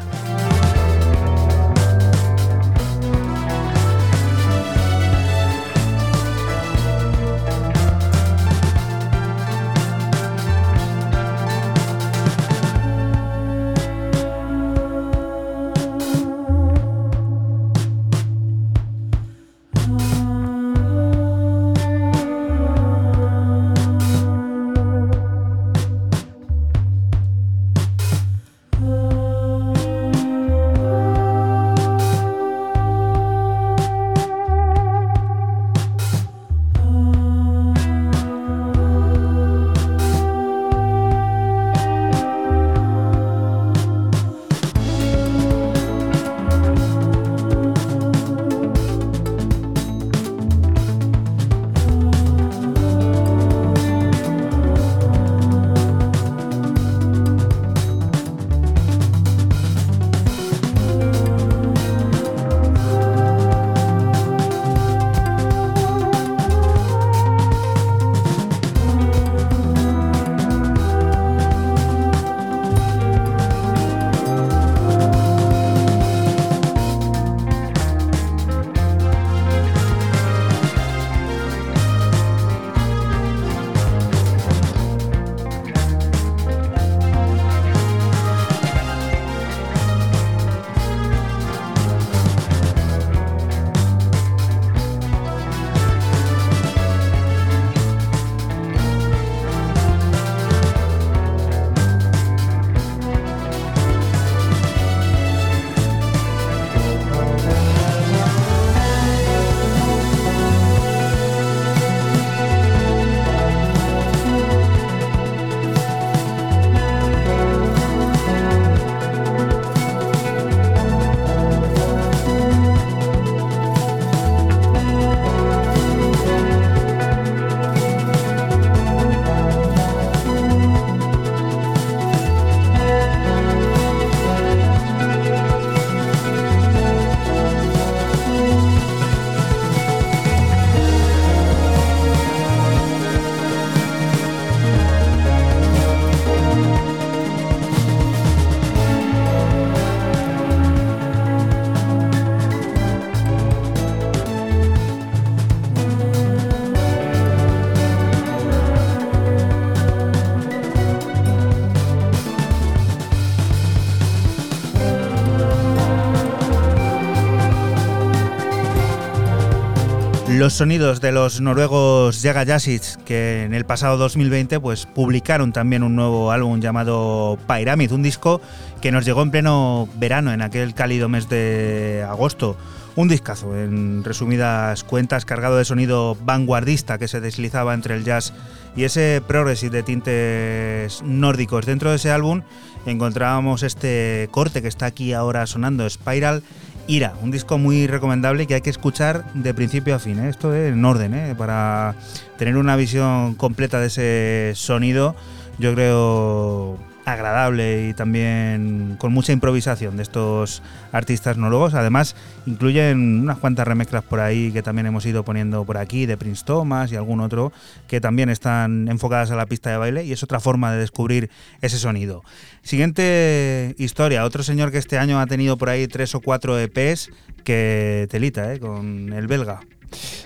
[170.48, 175.82] Los sonidos de los noruegos Jaga Jasic, que en el pasado 2020 pues, publicaron también
[175.82, 178.40] un nuevo álbum llamado Pyramid, un disco
[178.80, 182.56] que nos llegó en pleno verano, en aquel cálido mes de agosto.
[182.96, 188.32] Un discazo, en resumidas cuentas, cargado de sonido vanguardista que se deslizaba entre el jazz
[188.74, 191.66] y ese progressive de tintes nórdicos.
[191.66, 192.40] Dentro de ese álbum
[192.86, 196.42] encontrábamos este corte que está aquí ahora sonando, Spiral
[196.88, 200.30] Ira, un disco muy recomendable que hay que escuchar de principio a fin, ¿eh?
[200.30, 201.34] esto en orden, ¿eh?
[201.36, 201.94] para
[202.38, 205.14] tener una visión completa de ese sonido,
[205.58, 206.78] yo creo
[207.12, 210.62] agradable y también con mucha improvisación de estos
[210.92, 211.74] artistas noruegos.
[211.74, 212.16] Además,
[212.46, 216.44] incluyen unas cuantas remezclas por ahí que también hemos ido poniendo por aquí, de Prince
[216.44, 217.52] Thomas y algún otro,
[217.86, 221.30] que también están enfocadas a la pista de baile y es otra forma de descubrir
[221.60, 222.22] ese sonido.
[222.62, 227.10] Siguiente historia, otro señor que este año ha tenido por ahí tres o cuatro EPs
[227.44, 228.60] que telita, ¿eh?
[228.60, 229.60] con el belga.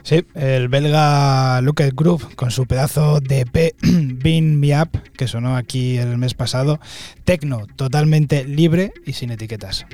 [0.02, 5.56] Sí, el belga Looked Group con su pedazo de EP Bean Me Up que sonó
[5.56, 6.80] aquí el mes pasado.
[7.24, 9.86] Tecno, totalmente libre y sin etiquetas.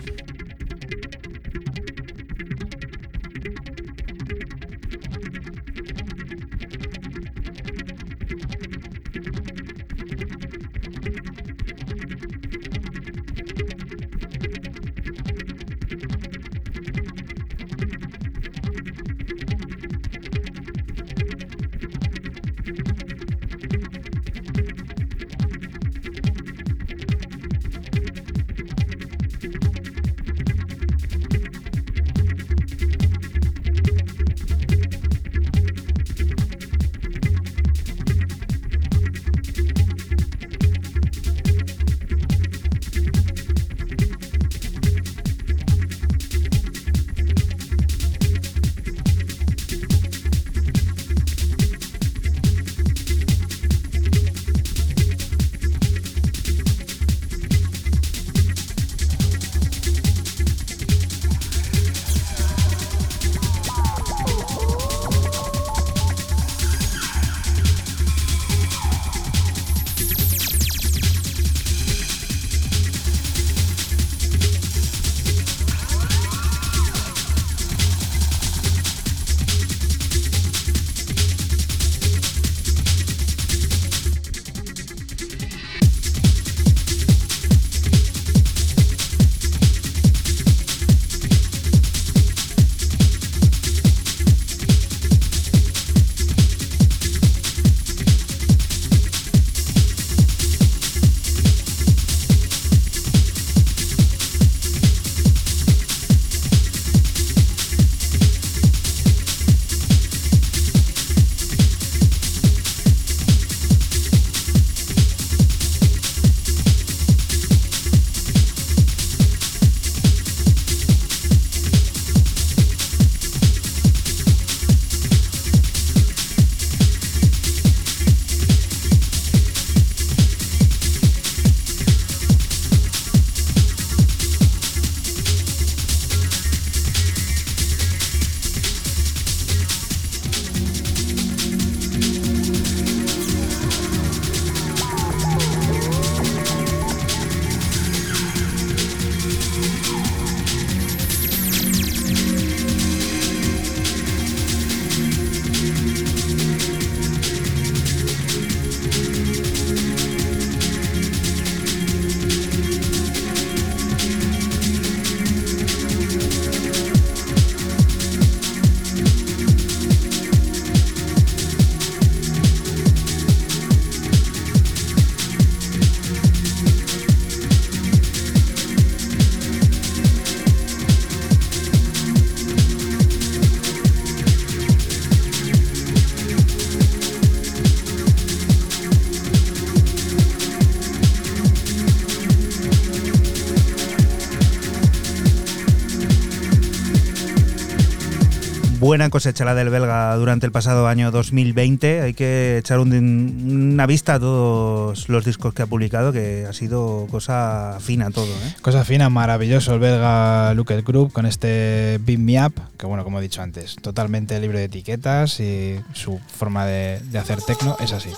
[198.89, 202.01] Buena cosecha la del belga durante el pasado año 2020.
[202.01, 206.55] Hay que echar un- una vista a todos los discos que ha publicado, que ha
[206.55, 208.24] sido cosa fina todo.
[208.24, 208.55] ¿eh?
[208.62, 213.19] Cosa fina, maravilloso el belga Looked Group con este Beat Me Up, que bueno, como
[213.19, 217.93] he dicho antes, totalmente libre de etiquetas y su forma de, de hacer tecno es
[217.93, 218.09] así.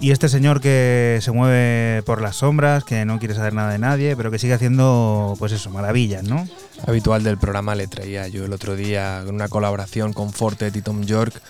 [0.00, 3.78] Y este señor que se mueve por las sombras, que no quiere saber nada de
[3.78, 6.48] nadie, pero que sigue haciendo, pues eso, maravillas, ¿no?
[6.86, 11.04] Habitual del programa le traía yo el otro día una colaboración con Fortet y Tom
[11.04, 11.40] York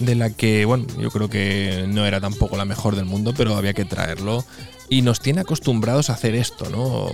[0.00, 3.54] de la que, bueno, yo creo que no era tampoco la mejor del mundo, pero
[3.54, 4.44] había que traerlo.
[4.88, 7.08] Y nos tiene acostumbrados a hacer esto, ¿no?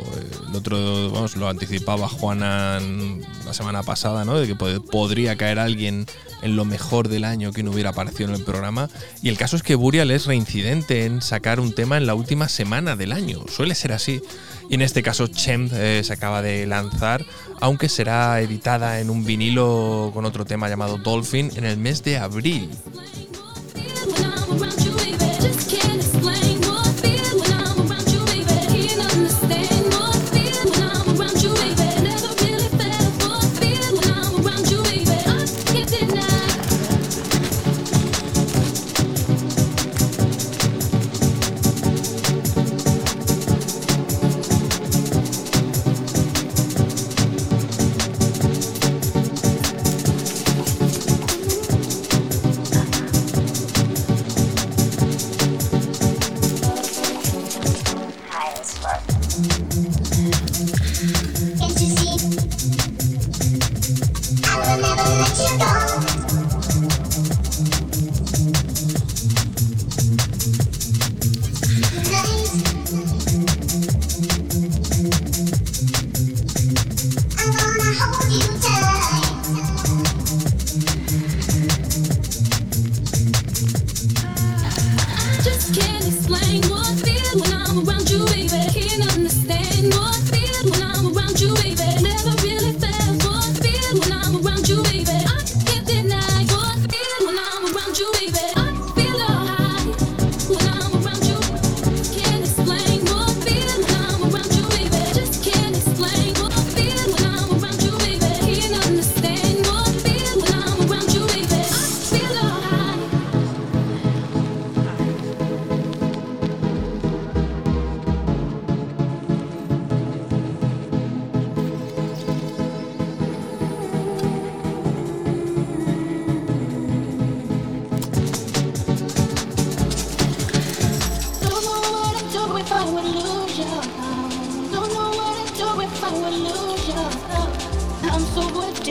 [0.49, 2.81] El otro, vamos, lo anticipaba Juana
[3.45, 4.41] la semana pasada, ¿no?
[4.41, 6.07] De que podría caer alguien
[6.41, 8.89] en lo mejor del año que no hubiera aparecido en el programa.
[9.21, 12.49] Y el caso es que Burial es reincidente en sacar un tema en la última
[12.49, 13.45] semana del año.
[13.49, 14.23] Suele ser así.
[14.69, 17.25] Y en este caso, Chem eh, se acaba de lanzar,
[17.61, 22.19] aunque será editada en un vinilo con otro tema llamado Dolphin en el mes de
[22.19, 22.71] abril.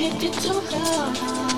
[0.07, 1.55] addicted to love.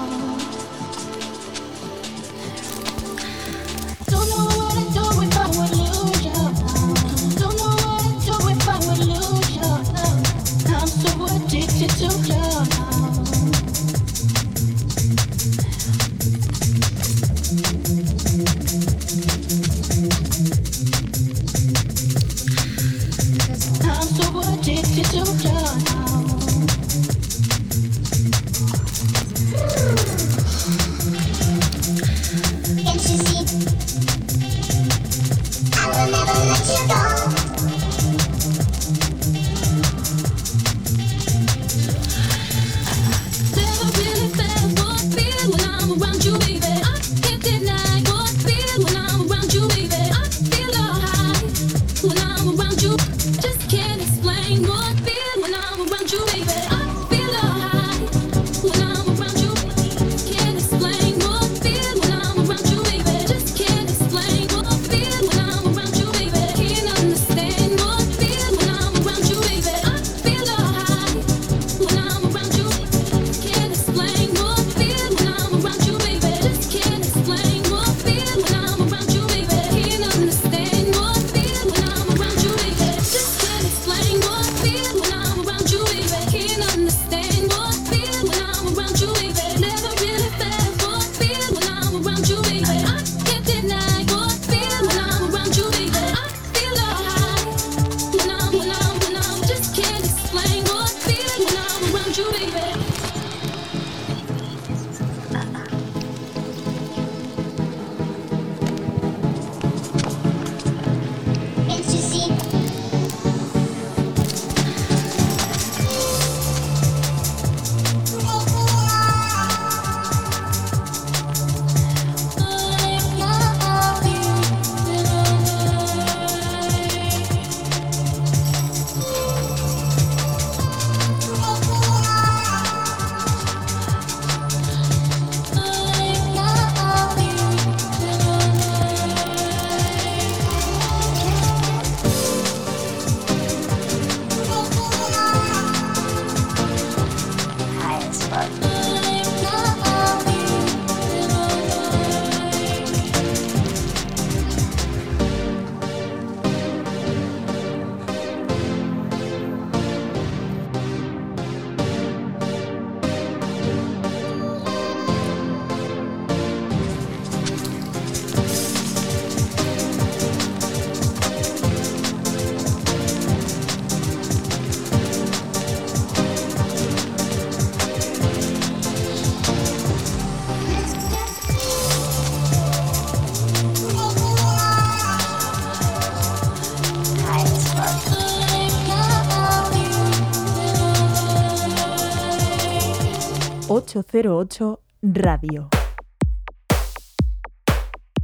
[193.98, 195.70] 808 Radio.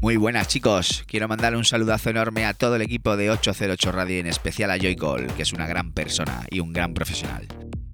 [0.01, 4.19] Muy buenas chicos, quiero mandar un saludazo enorme a todo el equipo de 808 Radio,
[4.19, 7.47] en especial a Joy Cole, que es una gran persona y un gran profesional.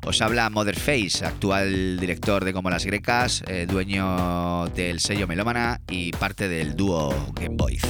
[0.06, 6.12] Os habla Motherface, actual director de Como las Grecas, eh, dueño del sello Melómana y
[6.12, 7.84] parte del dúo Game Boys.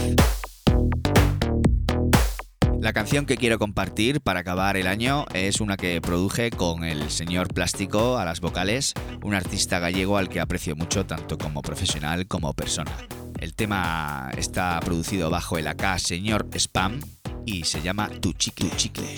[2.81, 7.11] La canción que quiero compartir para acabar el año es una que produje con el
[7.11, 12.25] señor Plástico a las vocales, un artista gallego al que aprecio mucho tanto como profesional
[12.27, 12.91] como persona.
[13.37, 17.01] El tema está producido bajo el AK señor Spam
[17.45, 18.69] y se llama Tu Chicle.
[18.77, 19.17] Chicle.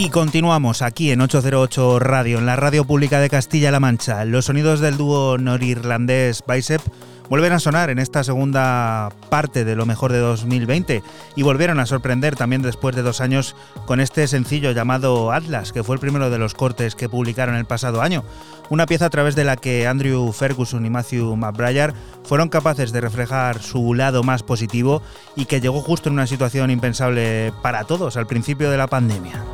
[0.00, 4.24] Y continuamos aquí en 808 Radio, en la radio pública de Castilla-La Mancha.
[4.24, 6.80] Los sonidos del dúo norirlandés Bicep
[7.28, 11.02] vuelven a sonar en esta segunda parte de lo mejor de 2020
[11.34, 13.56] y volvieron a sorprender también después de dos años
[13.86, 17.64] con este sencillo llamado Atlas, que fue el primero de los cortes que publicaron el
[17.64, 18.22] pasado año.
[18.70, 21.92] Una pieza a través de la que Andrew Ferguson y Matthew McBrayer
[22.22, 25.02] fueron capaces de reflejar su lado más positivo
[25.34, 29.44] y que llegó justo en una situación impensable para todos al principio de la pandemia.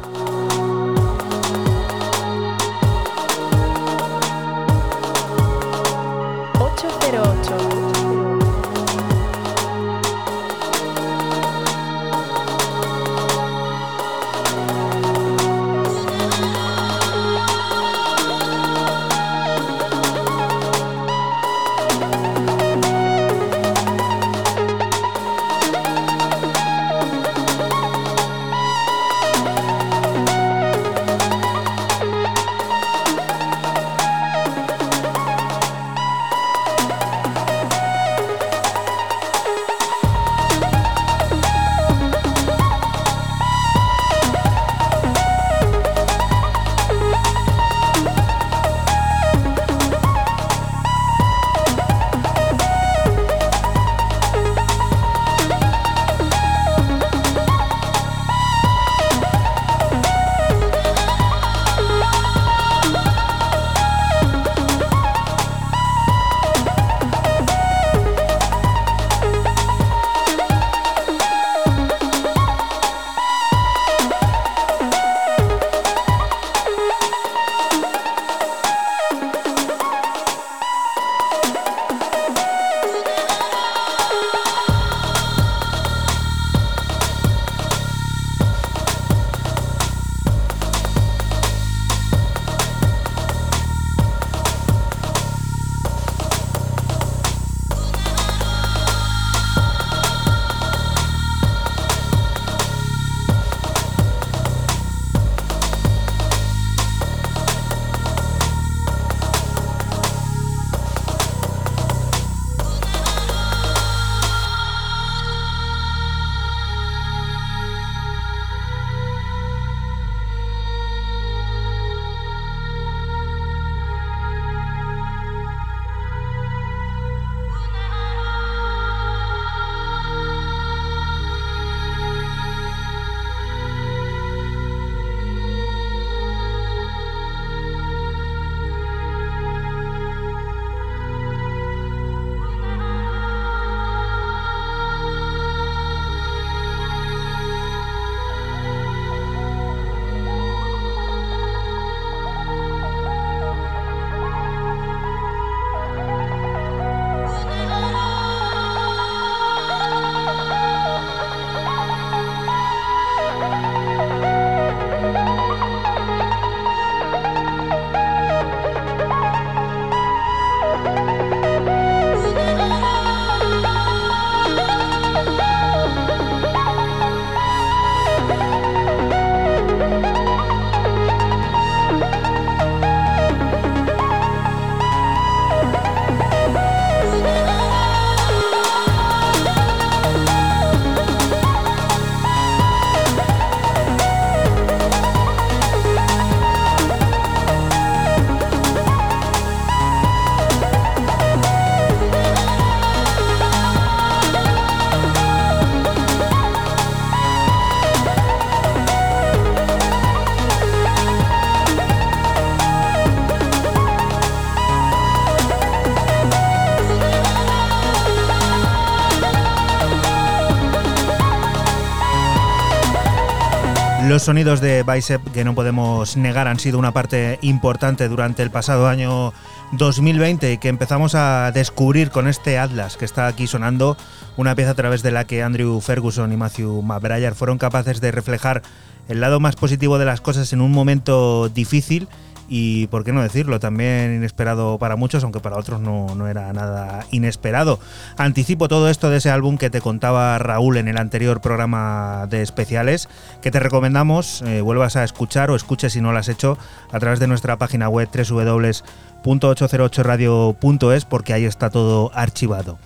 [224.24, 228.88] Sonidos de Bicep, que no podemos negar, han sido una parte importante durante el pasado
[228.88, 229.32] año
[229.72, 233.96] 2020 y que empezamos a descubrir con este Atlas que está aquí sonando,
[234.36, 238.12] una pieza a través de la que Andrew Ferguson y Matthew McBrayer fueron capaces de
[238.12, 238.62] reflejar
[239.08, 242.08] el lado más positivo de las cosas en un momento difícil
[242.48, 246.52] y, por qué no decirlo, también inesperado para muchos, aunque para otros no, no, era
[246.52, 247.80] nada inesperado.
[248.16, 252.42] Anticipo todo esto de ese álbum que te contaba Raúl en el anterior programa de
[252.42, 253.08] especiales,
[253.40, 256.58] que te recomendamos, eh, vuelvas a escuchar o escuches si no lo has hecho
[256.92, 262.78] a través de nuestra página web www.808radio.es porque ahí está todo archivado.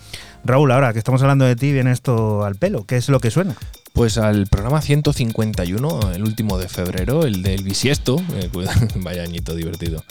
[0.43, 2.85] Raúl, ahora que estamos hablando de ti, viene esto al pelo.
[2.85, 3.55] ¿Qué es lo que suena?
[3.93, 8.49] Pues al programa 151, el último de febrero, el del bisiesto, eh,
[8.95, 10.03] vaya añito divertido,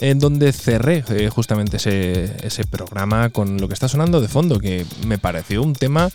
[0.00, 4.58] en donde cerré eh, justamente ese, ese programa con lo que está sonando de fondo,
[4.58, 6.10] que me pareció un tema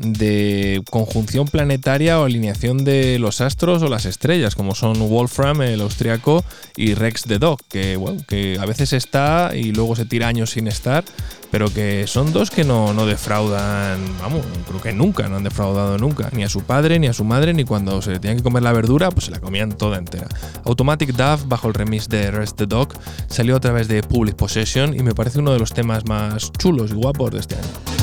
[0.00, 5.80] de conjunción planetaria o alineación de los astros o las estrellas, como son Wolfram, el
[5.82, 6.44] austriaco,
[6.76, 10.50] y Rex the Dog, que, bueno, que a veces está y luego se tira años
[10.50, 11.04] sin estar,
[11.50, 15.98] pero que son dos que no, no defraudan, vamos, creo que nunca, no han defraudado
[15.98, 18.62] nunca, ni a su padre, ni a su madre, ni cuando se tenían que comer
[18.62, 20.28] la verdura, pues se la comían toda entera.
[20.64, 22.88] Automatic Dove, bajo el remix de Rex the Dog,
[23.28, 26.90] salió a través de Public Possession y me parece uno de los temas más chulos
[26.90, 27.99] y guapos de este año.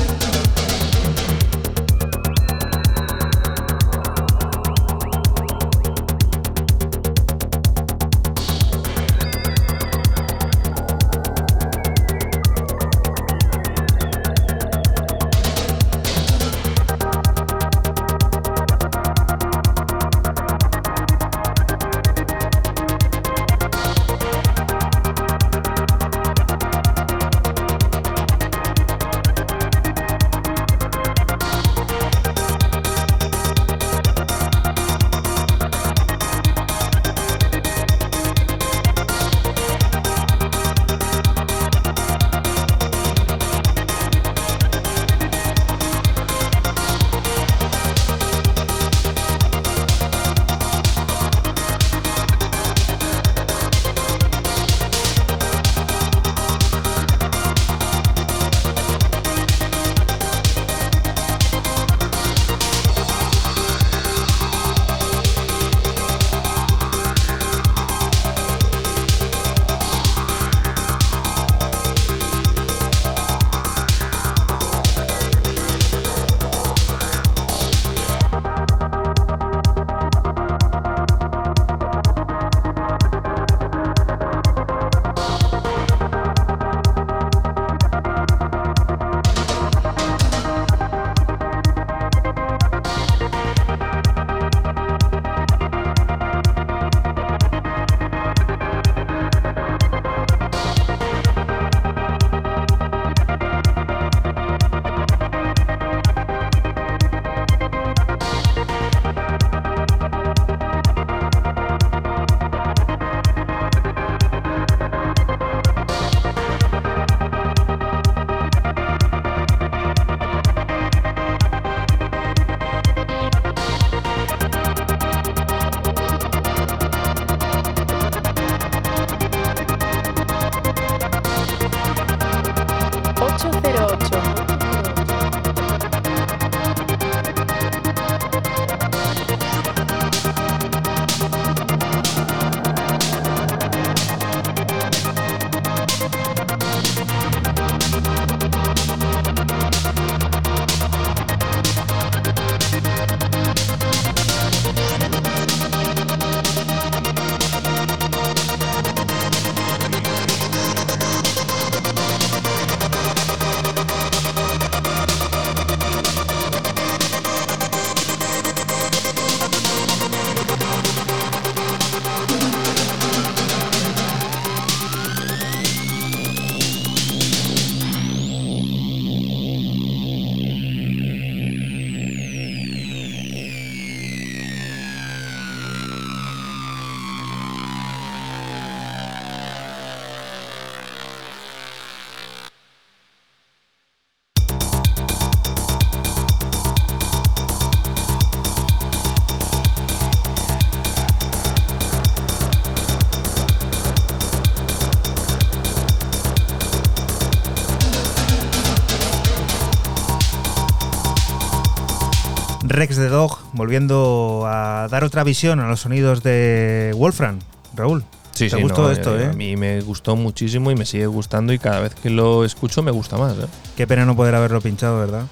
[212.78, 217.38] Rex the Dog, volviendo a dar otra visión a los sonidos de Wolfram.
[217.74, 219.26] Raúl, Sí, ¿te sí, gustó no, esto, eh, eh?
[219.26, 222.82] A mí me gustó muchísimo y me sigue gustando y cada vez que lo escucho
[222.82, 223.32] me gusta más.
[223.36, 223.46] ¿eh?
[223.76, 225.24] Qué pena no poder haberlo pinchado, ¿verdad?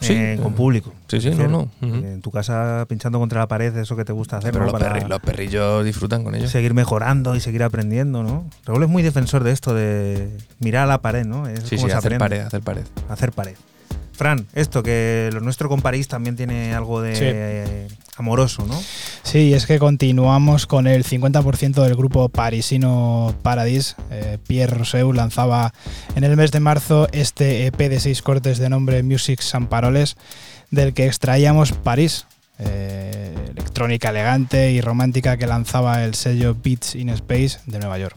[0.00, 0.92] Sí, Eh, con público.
[1.08, 1.68] sí, sí, no, no.
[1.80, 4.70] En tu casa pinchando contra la pared, eso que te gusta hacer, Pero ¿no?
[4.70, 6.46] los, Para perri- los perrillos disfrutan con ello.
[6.48, 8.44] seguir mejorando y seguir aprendiendo, ¿no?
[8.64, 11.48] Raúl es muy defensor de esto, de mirar a la pared, ¿no?
[11.48, 12.18] Es Sí, como sí, se hacer aprende.
[12.18, 12.84] pared, hacer pared.
[13.08, 13.56] Hacer pared.
[14.18, 17.22] Fran, esto que lo nuestro con París también tiene algo de Sí.
[17.24, 18.74] eh, amoroso, ¿no?
[19.22, 23.94] Sí, es que continuamos con el 50% del grupo parisino Paradis.
[24.10, 25.72] Eh, Pierre Roseu lanzaba
[26.16, 30.16] en el mes de marzo este EP de seis cortes de nombre Music Sans Paroles,
[30.72, 32.26] del que extraíamos París,
[32.58, 38.16] eh, electrónica elegante y romántica que lanzaba el sello Beats in Space de Nueva York.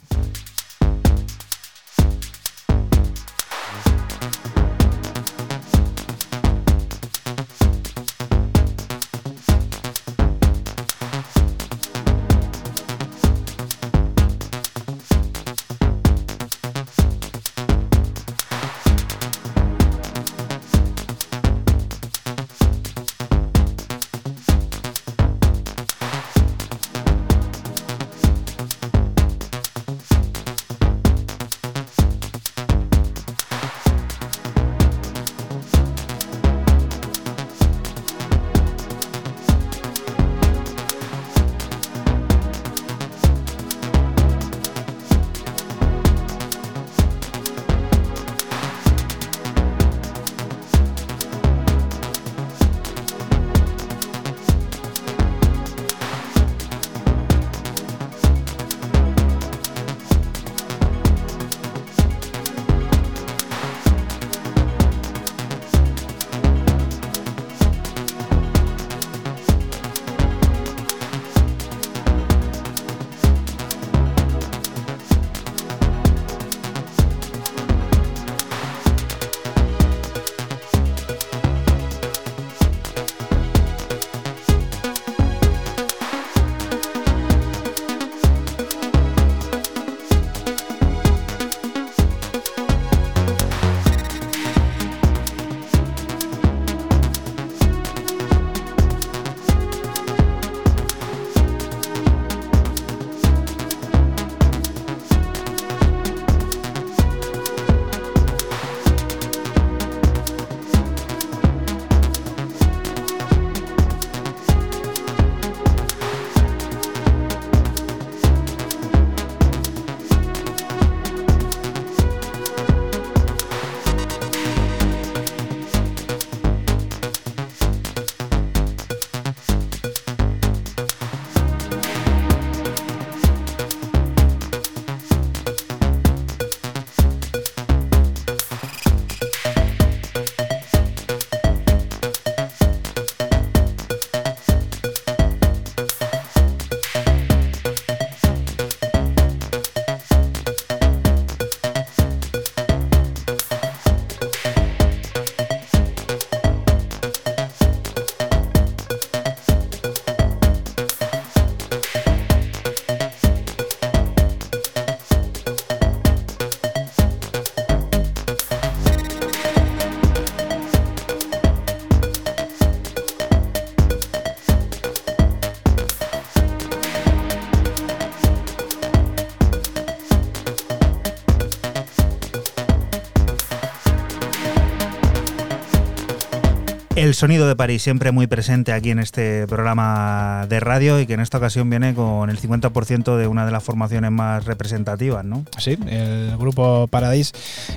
[187.21, 191.19] Sonido de París siempre muy presente aquí en este programa de radio y que en
[191.19, 195.45] esta ocasión viene con el 50% de una de las formaciones más representativas, ¿no?
[195.59, 197.31] Sí, el grupo Paradis.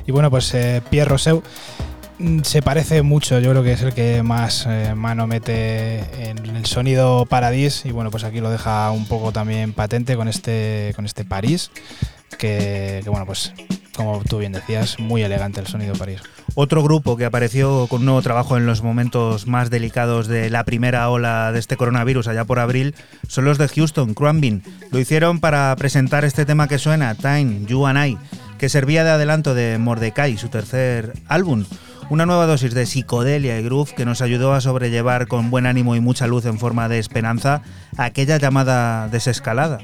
[0.06, 1.42] Y bueno, pues eh, Pierre Roseu
[2.18, 5.98] mm, se parece mucho, yo creo que es el que más eh, mano mete
[6.30, 10.26] en el sonido Paradis y bueno, pues aquí lo deja un poco también patente con
[10.26, 11.70] este con este París
[12.38, 13.52] que, que, bueno, pues
[13.94, 16.22] como tú bien decías, muy elegante el sonido París.
[16.56, 20.62] Otro grupo que apareció con un nuevo trabajo en los momentos más delicados de la
[20.62, 22.94] primera ola de este coronavirus allá por abril
[23.26, 24.62] son los de Houston, Crumbin.
[24.92, 28.18] Lo hicieron para presentar este tema que suena, Time, You and I,
[28.56, 31.64] que servía de adelanto de Mordecai, su tercer álbum.
[32.08, 35.96] Una nueva dosis de psicodelia y groove que nos ayudó a sobrellevar con buen ánimo
[35.96, 37.62] y mucha luz en forma de esperanza
[37.96, 39.78] aquella llamada desescalada.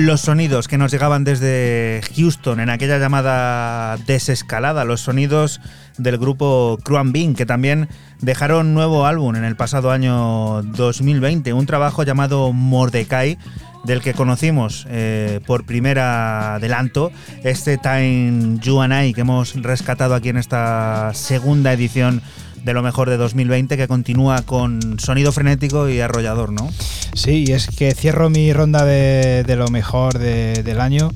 [0.00, 5.60] Los sonidos que nos llegaban desde Houston en aquella llamada desescalada, los sonidos
[5.98, 7.88] del grupo Cruan Bean, que también
[8.20, 13.36] dejaron nuevo álbum en el pasado año 2020, un trabajo llamado Mordecai,
[13.84, 17.12] del que conocimos eh, por primera adelanto
[17.44, 22.22] este Time You and I que hemos rescatado aquí en esta segunda edición
[22.64, 26.70] de lo mejor de 2020 que continúa con sonido frenético y arrollador, ¿no?
[27.14, 31.10] Sí, y es que cierro mi ronda de, lo mejor de- del año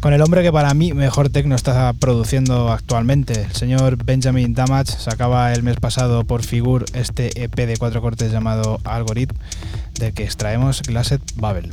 [0.00, 3.42] con el hombre que para mí mejor techno está produciendo actualmente.
[3.42, 8.30] El señor Benjamin Damage sacaba el mes pasado por Figur este EP de cuatro cortes
[8.30, 9.34] llamado Algorithm,
[9.98, 11.68] del que extraemos Glassed Babel.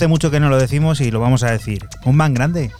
[0.00, 1.86] Hace mucho que no lo decimos y lo vamos a decir.
[2.06, 2.70] Un man grande.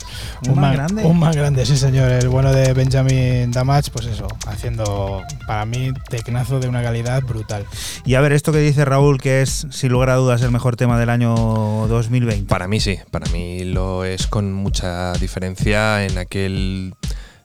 [0.48, 1.04] Un, man, man grande.
[1.04, 2.10] Un man grande, sí señor.
[2.10, 7.66] El bueno de Benjamin Damage, pues eso, haciendo para mí tecnazo de una calidad brutal.
[8.06, 10.76] Y a ver, esto que dice Raúl, que es sin lugar a dudas el mejor
[10.76, 12.48] tema del año 2020.
[12.48, 16.94] Para mí sí, para mí lo es con mucha diferencia en aquel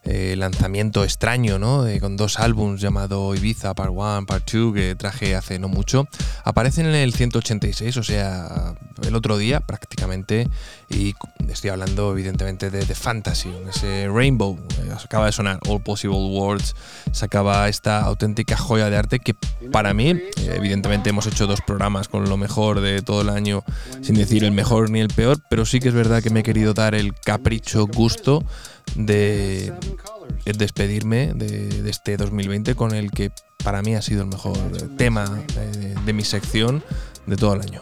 [0.08, 1.84] eh, lanzamiento extraño, ¿no?
[2.00, 6.08] Con dos álbums llamado Ibiza Part 1, Part 2 que traje hace no mucho.
[6.44, 8.75] Aparecen en el 186, o sea,
[9.06, 10.50] el otro día prácticamente.
[10.90, 11.14] Y
[11.50, 14.60] estoy hablando evidentemente de The Fantasy, ese Rainbow.
[14.84, 16.76] eh, acaba de sonar All Possible Worlds.
[17.12, 19.36] Sacaba esta auténtica joya de arte que
[19.72, 23.64] para mí, evidentemente hemos hecho dos programas con lo mejor de todo el año,
[24.02, 26.44] sin decir el mejor ni el peor, pero sí que es verdad que me he
[26.44, 28.44] querido dar el capricho gusto
[28.96, 29.74] de
[30.46, 33.32] despedirme de, de este 2020 con el que
[33.64, 34.58] para mí ha sido el mejor
[34.96, 35.26] tema
[36.06, 36.84] de mi sección
[37.26, 37.82] de todo el año.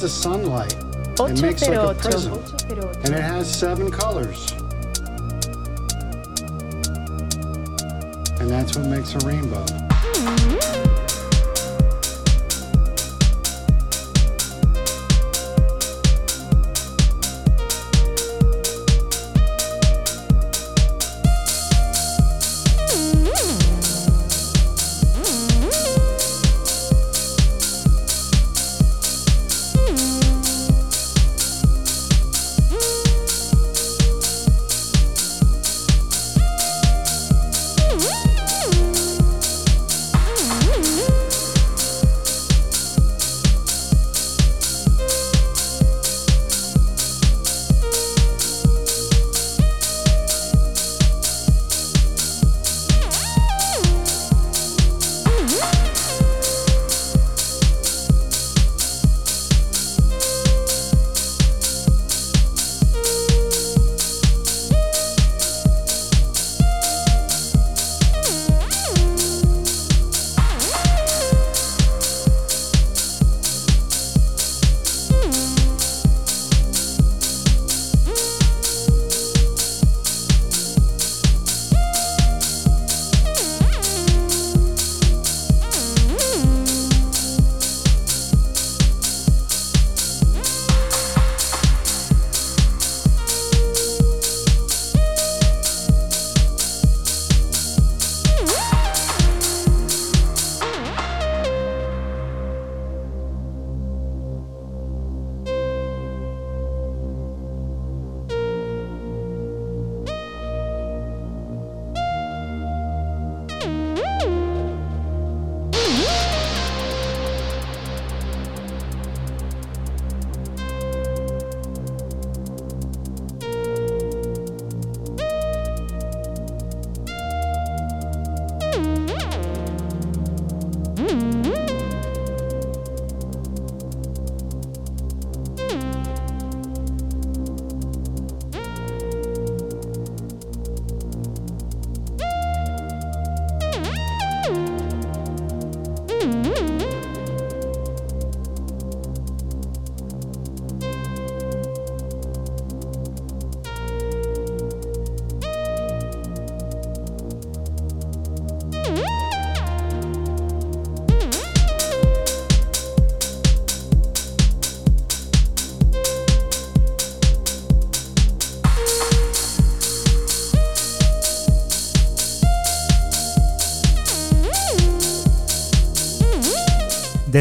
[0.00, 0.74] The sunlight,
[1.18, 2.42] it makes like a prism.
[3.04, 4.52] And it has seven colors.
[8.40, 9.89] And that's what makes a rainbow.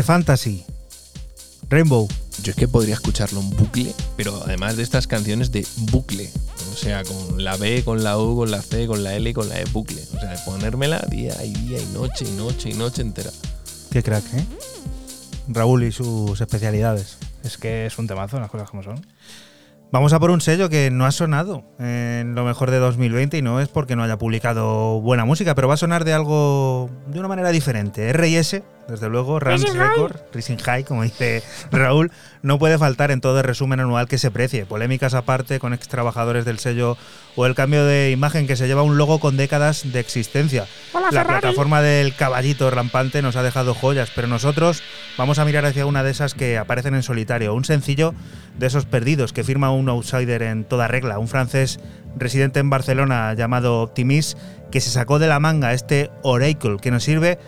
[0.03, 0.65] Fantasy.
[1.69, 2.07] Rainbow.
[2.41, 6.30] Yo es que podría escucharlo en bucle, pero además de estas canciones de bucle.
[6.71, 9.34] O sea, con la B, con la U, con la C, con la L y
[9.34, 10.01] con la E bucle.
[10.15, 13.31] O sea, de ponérmela día y día y noche y noche y noche entera.
[13.91, 14.45] Qué crack, ¿eh?
[15.49, 17.17] Raúl y sus especialidades.
[17.43, 19.05] Es que es un temazo, las cosas como son.
[19.91, 23.41] Vamos a por un sello que no ha sonado en lo mejor de 2020 y
[23.41, 27.19] no es porque no haya publicado buena música, pero va a sonar de algo de
[27.19, 28.13] una manera diferente.
[28.13, 29.90] RS, desde luego, Rams Rising High.
[29.90, 32.11] Record, Rising High, como dice Raúl,
[32.41, 34.66] no puede faltar en todo el resumen anual que se precie.
[34.66, 36.98] Polémicas aparte con ex trabajadores del sello
[37.36, 40.66] o el cambio de imagen que se lleva un logo con décadas de existencia.
[40.94, 41.41] Hola, La Ferrari.
[41.41, 44.84] plataforma del caballito rampante nos ha dejado joyas, pero nosotros
[45.18, 48.14] vamos a mirar hacia una de esas que aparecen en solitario, un sencillo
[48.57, 51.80] de esos perdidos que firma un outsider en toda regla, un francés
[52.18, 54.36] residente en Barcelona llamado Optimis,
[54.72, 57.40] que se sacó de la manga este Oracle, que nos sirve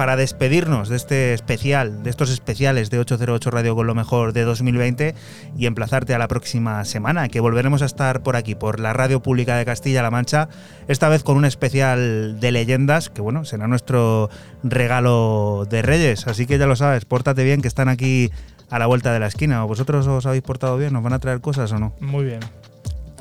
[0.00, 4.44] para despedirnos de este especial, de estos especiales de 808 Radio con lo mejor de
[4.44, 5.14] 2020
[5.58, 9.20] y emplazarte a la próxima semana, que volveremos a estar por aquí, por la Radio
[9.20, 10.48] Pública de Castilla-La Mancha,
[10.88, 14.30] esta vez con un especial de leyendas, que bueno, será nuestro
[14.62, 18.30] regalo de Reyes, así que ya lo sabes, pórtate bien, que están aquí
[18.70, 19.62] a la vuelta de la esquina.
[19.66, 20.94] ¿O ¿Vosotros os habéis portado bien?
[20.94, 21.92] ¿Nos van a traer cosas o no?
[22.00, 22.40] Muy bien.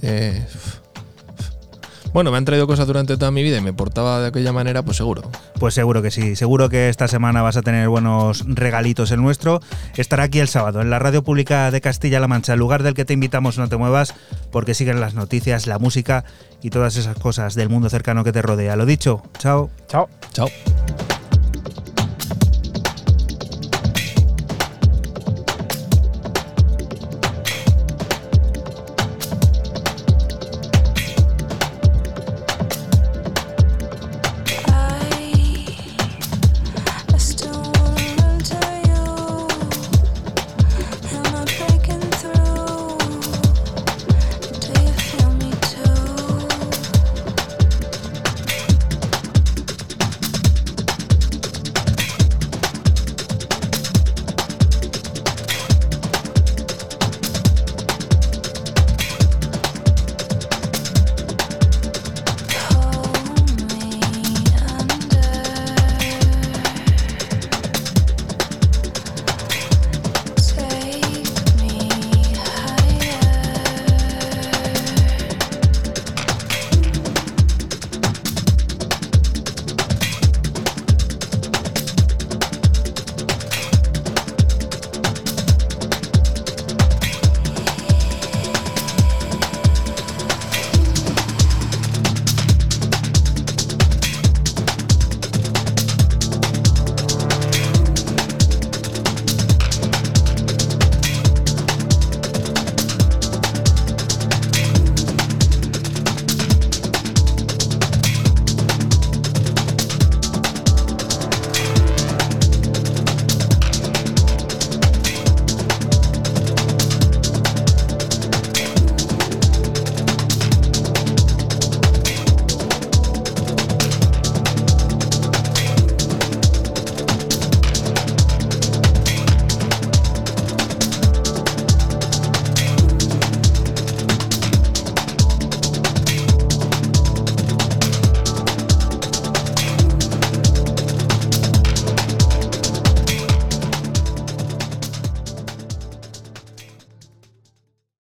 [0.02, 0.48] Eh,
[2.14, 4.84] bueno, me han traído cosas durante toda mi vida y me portaba de aquella manera,
[4.84, 5.24] pues seguro.
[5.60, 9.62] Pues seguro que sí, seguro que esta semana vas a tener buenos regalitos el nuestro.
[9.96, 13.06] Estará aquí el sábado en la Radio Pública de Castilla-La Mancha, el lugar del que
[13.06, 14.16] te invitamos no te muevas
[14.52, 16.26] porque siguen las noticias, la música
[16.62, 18.76] y todas esas cosas del mundo cercano que te rodea.
[18.76, 19.70] Lo dicho, chao.
[19.88, 20.10] Chao.
[20.34, 20.50] Chao.